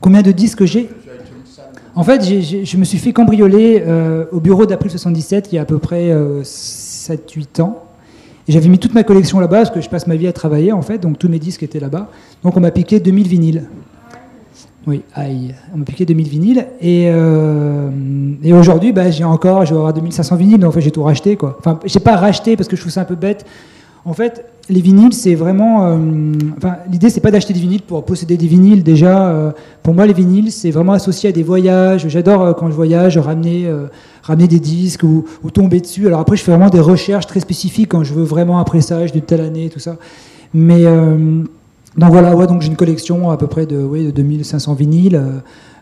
[0.00, 0.88] Combien de disques j'ai?
[1.96, 5.62] En fait, je me suis fait cambrioler euh, au bureau d'April 77 il y a
[5.62, 7.82] à peu près 7-8 ans.
[8.46, 10.80] J'avais mis toute ma collection là-bas parce que je passe ma vie à travailler en
[10.80, 12.08] fait, donc tous mes disques étaient là-bas.
[12.44, 13.64] Donc on m'a piqué 2000 vinyles.
[14.86, 16.66] Oui, aïe, on m'a piqué 2000 vinyles.
[16.80, 17.90] Et, euh,
[18.42, 21.02] et aujourd'hui, bah, j'ai encore, je vais avoir 2500 vinyles, donc en fait j'ai tout
[21.02, 21.36] racheté.
[21.36, 21.56] Quoi.
[21.58, 23.44] Enfin, j'ai pas racheté parce que je trouve ça un peu bête.
[24.04, 25.86] En fait, les vinyles, c'est vraiment.
[25.86, 28.82] euh, enfin, l'idée, c'est pas d'acheter des vinyles pour posséder des vinyles.
[28.82, 29.52] Déjà, euh,
[29.82, 32.08] pour moi, les vinyles, c'est vraiment associé à des voyages.
[32.08, 33.70] J'adore euh, quand je voyage ramener,
[34.22, 36.06] ramener des disques ou, tomber dessus.
[36.06, 39.12] Alors après, je fais vraiment des recherches très spécifiques quand je veux vraiment un pressage
[39.12, 39.96] d'une telle année, tout ça.
[40.54, 40.84] Mais
[41.96, 45.16] donc voilà, ouais, donc j'ai une collection à peu près de, ouais, de 2500 vinyles.
[45.16, 45.38] Euh,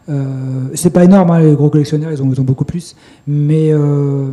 [0.08, 2.94] euh, c'est pas énorme, hein, les gros collectionneurs, ils ont, ont beaucoup plus.
[3.26, 4.30] Mais, euh,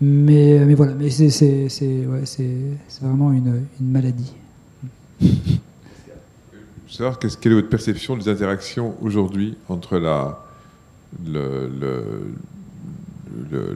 [0.00, 2.48] mais, mais voilà, mais c'est, c'est, c'est, ouais, c'est,
[3.02, 4.32] vraiment une, une maladie.
[5.20, 5.30] Je veux
[6.88, 10.42] savoir qu'est-ce- quelle est votre perception des interactions aujourd'hui entre la,
[11.26, 11.68] le-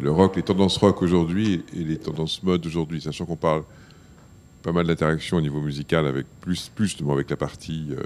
[0.02, 3.62] le rock, les tendances rock aujourd'hui et les tendances mode aujourd'hui, sachant qu'on parle
[4.62, 8.02] pas mal d'interactions au niveau musical avec plus, plus justement avec la partie euh,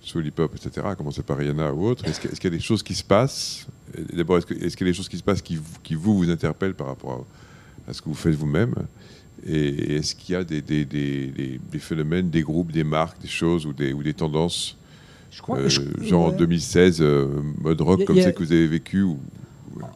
[0.00, 0.86] soul hip hop, etc.
[0.90, 2.04] à commencer par Rihanna ou autre.
[2.06, 3.66] Est-ce qu'il y a des choses qui se passent?
[4.12, 6.30] D'abord, est-ce qu'il y a des choses qui se passent qui, vous- qui vous vous
[6.30, 7.26] interpellent par rapport
[7.86, 8.74] à, à ce que vous faites vous-même?
[9.46, 13.20] Et est-ce qu'il y a des, des- des- des- des phénomènes, des groupes, des marques,
[13.20, 14.76] des choses ou des, ou des tendances
[15.38, 16.36] crois- euh, je- genre en ouais.
[16.38, 17.26] 2016, euh,
[17.60, 19.18] mode rock a- comme celle que vous avez vécu ou-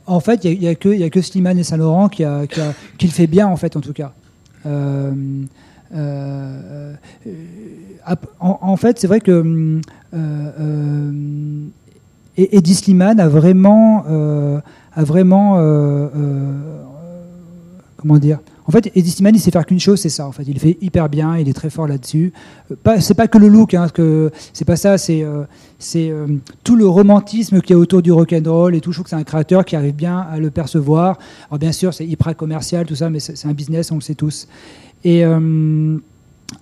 [0.06, 3.56] En fait, il n'y a, que- a Slimane et Saint-Laurent qui le fait bien, en
[3.56, 4.12] fait, en tout cas.
[4.66, 5.12] Euh,
[5.94, 6.94] euh,
[7.26, 7.30] euh,
[8.04, 9.80] ap- en, fait, c'est vrai que hum,
[10.14, 11.66] euh, euh,
[12.36, 14.60] Eddie Slimane a vraiment, euh,
[14.94, 16.52] a vraiment, euh, euh,
[17.96, 18.38] comment dire?
[18.66, 20.28] En fait, Eddie Slimane, il sait faire qu'une chose, c'est ça.
[20.28, 22.32] En fait, il fait hyper bien, il est très fort là-dessus.
[22.70, 24.96] Euh, c'est pas que le look, hein, que c'est pas ça.
[24.96, 25.42] C'est, euh,
[25.96, 26.26] euh,
[26.62, 28.92] tout le romantisme qu'il y a autour du rock and roll et tout.
[28.92, 31.18] Je trouve que c'est un créateur qui arrive bien à le percevoir.
[31.50, 34.14] Alors bien sûr, c'est hyper commercial, tout ça, mais c'est un business, on le sait
[34.14, 34.46] tous.
[35.04, 35.24] Et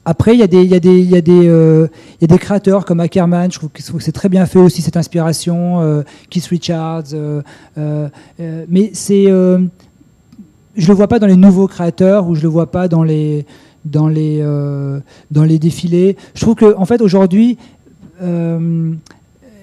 [0.04, 4.58] après, il y, a des, créateurs comme Ackerman, je trouve que c'est très bien fait
[4.58, 7.42] aussi cette inspiration, euh, Keith Richards, euh,
[7.76, 8.08] euh,
[8.40, 12.70] euh, mais c'est, je le vois pas dans les nouveaux créateurs ou je le vois
[12.70, 13.44] pas dans les,
[15.32, 16.16] défilés.
[16.34, 17.58] Je trouve que en fait aujourd'hui,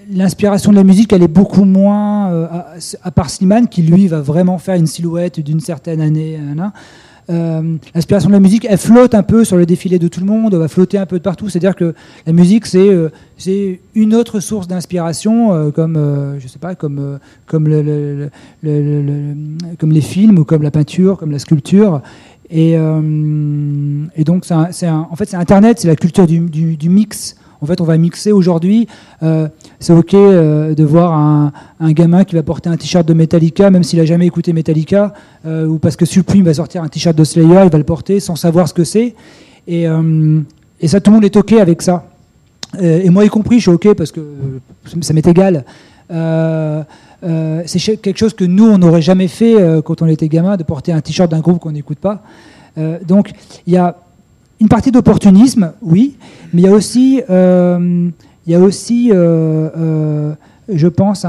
[0.08, 4.20] l'inspiration de la musique, elle est beaucoup moins, à, à part Slimane qui lui va
[4.20, 6.38] vraiment faire une silhouette d'une certaine année.
[7.28, 10.26] Euh, l'inspiration de la musique, elle flotte un peu sur le défilé de tout le
[10.26, 11.48] monde, elle va flotter un peu de partout.
[11.48, 11.92] C'est-à-dire que
[12.24, 13.08] la musique, c'est euh,
[13.96, 15.98] une autre source d'inspiration, euh, comme
[16.38, 18.30] je sais pas, comme comme le, le- le-
[18.62, 22.00] le- le- le- comme les films ou comme la peinture, comme la sculpture.
[22.48, 27.34] Et, et donc, c'est en fait, c'est Internet, c'est la culture du- du mix.
[27.60, 28.86] En fait, on va mixer aujourd'hui.
[29.22, 29.48] Euh,
[29.80, 33.82] c'est ok euh, de voir un, gamin qui va porter un t-shirt de Metallica, même
[33.82, 35.14] s'il a jamais écouté Metallica,
[35.46, 38.20] euh, ou parce que Supreme va sortir un t-shirt de Slayer, il va le porter
[38.20, 39.14] sans savoir ce que c'est.
[39.68, 39.86] Et,
[40.80, 42.04] et ça, tout le monde est ok avec ça.
[42.80, 44.20] Euh, et moi y compris, je suis ok parce que
[45.00, 45.64] ça m'est égal.
[46.08, 50.92] C'est quelque chose que nous, on n'aurait jamais fait quand on était gamin, de porter
[50.92, 52.22] un t-shirt d'un groupe qu'on n'écoute pas.
[53.06, 53.32] Donc,
[53.66, 53.96] il y a
[54.60, 56.16] une partie d'opportunisme, oui,
[56.52, 58.08] mais il y a aussi, euh,
[58.46, 60.34] il y a aussi euh, euh,
[60.68, 61.26] je pense,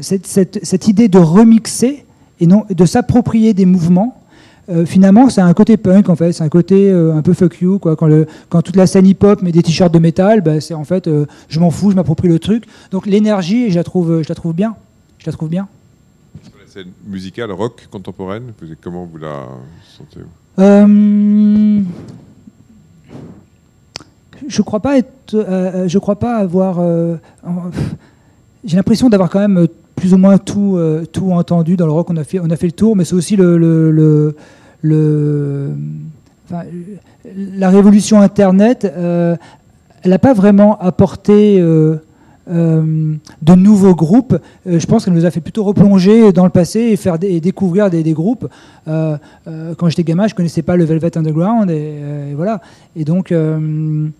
[0.00, 2.04] cette, idée de remixer
[2.40, 4.16] et non de s'approprier des mouvements.
[4.86, 7.96] finalement, c'est un côté punk en fait, c'est un côté un peu fuck you quoi.
[7.96, 11.10] Quand, toute la scène hip-hop met des t-shirts de métal, bah, c'est en fait,
[11.48, 12.64] je m'en fous, je m'approprie le truc.
[12.92, 14.74] Donc l'énergie, je la trouve, je la trouve bien,
[15.18, 15.68] je la trouve bien.
[16.58, 19.48] La scène musicale, rock contemporaine, comment vous la
[19.98, 20.20] sentez
[20.60, 21.80] Euh,
[24.48, 25.02] je crois pas euh,
[25.34, 26.80] euh, crois pas avoir.
[28.64, 30.78] J'ai l'impression d'avoir quand même plus ou moins tout,
[31.30, 32.08] entendu dans le rock.
[32.10, 33.56] On a fait, on a fait le tour, mais c'est aussi le,
[34.82, 35.74] le,
[37.34, 38.84] la révolution Internet.
[38.84, 39.38] elle
[40.10, 41.62] n'a pas vraiment apporté.
[42.50, 44.36] Euh, de nouveaux groupes.
[44.66, 47.90] Euh, je pense qu'elle nous a fait plutôt replonger dans le passé et faire découvrir
[47.90, 48.48] des, groupes.
[48.88, 49.16] Euh,
[49.76, 52.60] quand j'étais gamin, je connaissais pas le Velvet Underground et, voilà.
[52.96, 54.10] Et donc, ouais,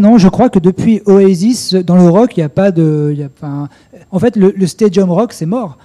[0.00, 3.14] non, je crois que depuis Oasis, dans le rock, il n'y a pas de,
[4.10, 5.78] en fait, le, stadium rock, c'est mort.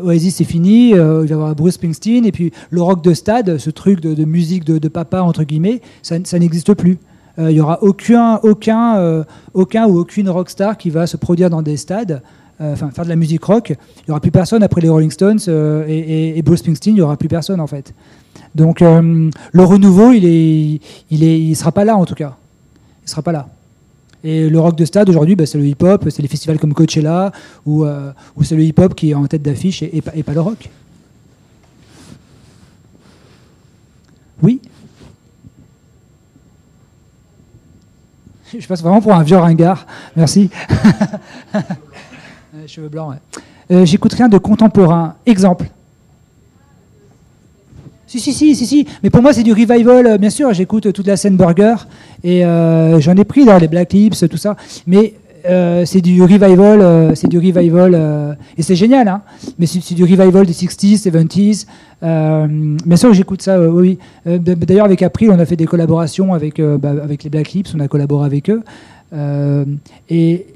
[0.00, 0.90] Oasis, c'est fini.
[0.90, 4.24] il va y avoir Bruce Springsteen et puis le rock de stade, ce truc de,
[4.24, 6.98] musique de, papa entre guillemets, ça n'existe plus.
[7.38, 9.24] Euh, Il y aura aucun, aucun, euh,
[9.54, 12.22] aucun ou aucune rockstar qui va se produire dans des stades,
[12.60, 13.70] euh, enfin faire de la musique rock.
[13.70, 15.40] Il n'y aura plus personne après les Rolling Stones
[15.88, 16.94] et, et- Bruce Springsteen.
[16.94, 17.94] Il n'y aura plus personne en fait.
[18.54, 19.30] Donc le
[19.64, 20.80] renouveau, il est,
[21.10, 22.36] il est, il sera pas là en tout cas.
[23.04, 23.48] Il sera pas là.
[24.24, 27.32] Et le rock de stade aujourd'hui, bah, c'est le hip-hop, c'est les festivals comme Coachella
[27.66, 30.70] ou, euh, ou c'est le hip-hop qui est en tête d'affiche et pas le rock.
[34.42, 34.60] Oui.
[38.58, 39.86] Je passe vraiment pour un vieux ringard.
[40.16, 40.50] Merci.
[42.66, 43.76] Cheveux blancs, ouais.
[43.76, 45.14] Euh, J'écoute rien de contemporain.
[45.26, 45.66] Exemple.
[48.06, 48.86] Si, si, si, si, si.
[49.02, 50.06] Mais pour moi, c'est du revival.
[50.06, 51.76] euh, Bien sûr, j'écoute toute la scène burger.
[52.22, 54.56] Et euh, j'en ai pris dans les Black Lips, tout ça.
[54.86, 55.14] Mais
[55.48, 56.80] euh, c'est du revival.
[56.80, 57.94] euh, c'est du revival.
[57.94, 59.22] euh, et c'est génial, hein.
[59.58, 61.66] Mais c'est du revival des 60s, 70s.
[62.02, 62.46] Euh,
[62.84, 63.98] bien sûr j'écoute ça, oui.
[64.26, 67.74] D'ailleurs, avec April, on a fait des collaborations avec, bah, avec les Black Lips.
[67.76, 68.62] On a collaboré avec eux.
[70.08, 70.46] Et,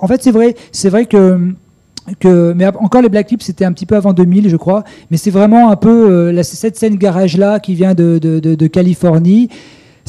[0.00, 0.54] en fait, c'est vrai,
[0.84, 4.84] vrai que mais encore les Black Lips, c'était un petit peu avant 2000, je crois.
[5.10, 9.48] Mais c'est vraiment un peu cette scène garage-là qui vient de- de- de Californie.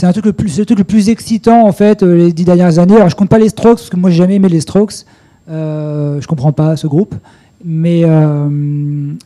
[0.02, 2.44] C'est un truc le plus, le truc le plus excitant en fait euh, les dix
[2.44, 2.96] dernières années.
[2.96, 5.06] Alors je compte pas les Strokes parce que moi j'ai jamais aimé les Strokes.
[5.48, 7.14] Euh, je comprends pas ce groupe.
[7.64, 8.50] Mais euh,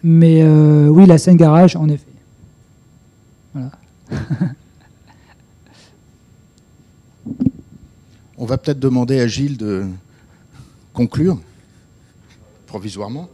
[0.04, 0.46] mais
[0.90, 2.04] oui, la scène garage, en effet.
[8.38, 9.86] On va peut-être demander à Gilles de
[10.92, 11.40] conclure
[12.68, 13.30] provisoirement.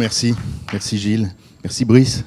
[0.00, 0.34] Merci.
[0.72, 1.30] Merci Gilles.
[1.62, 2.24] Merci Brice.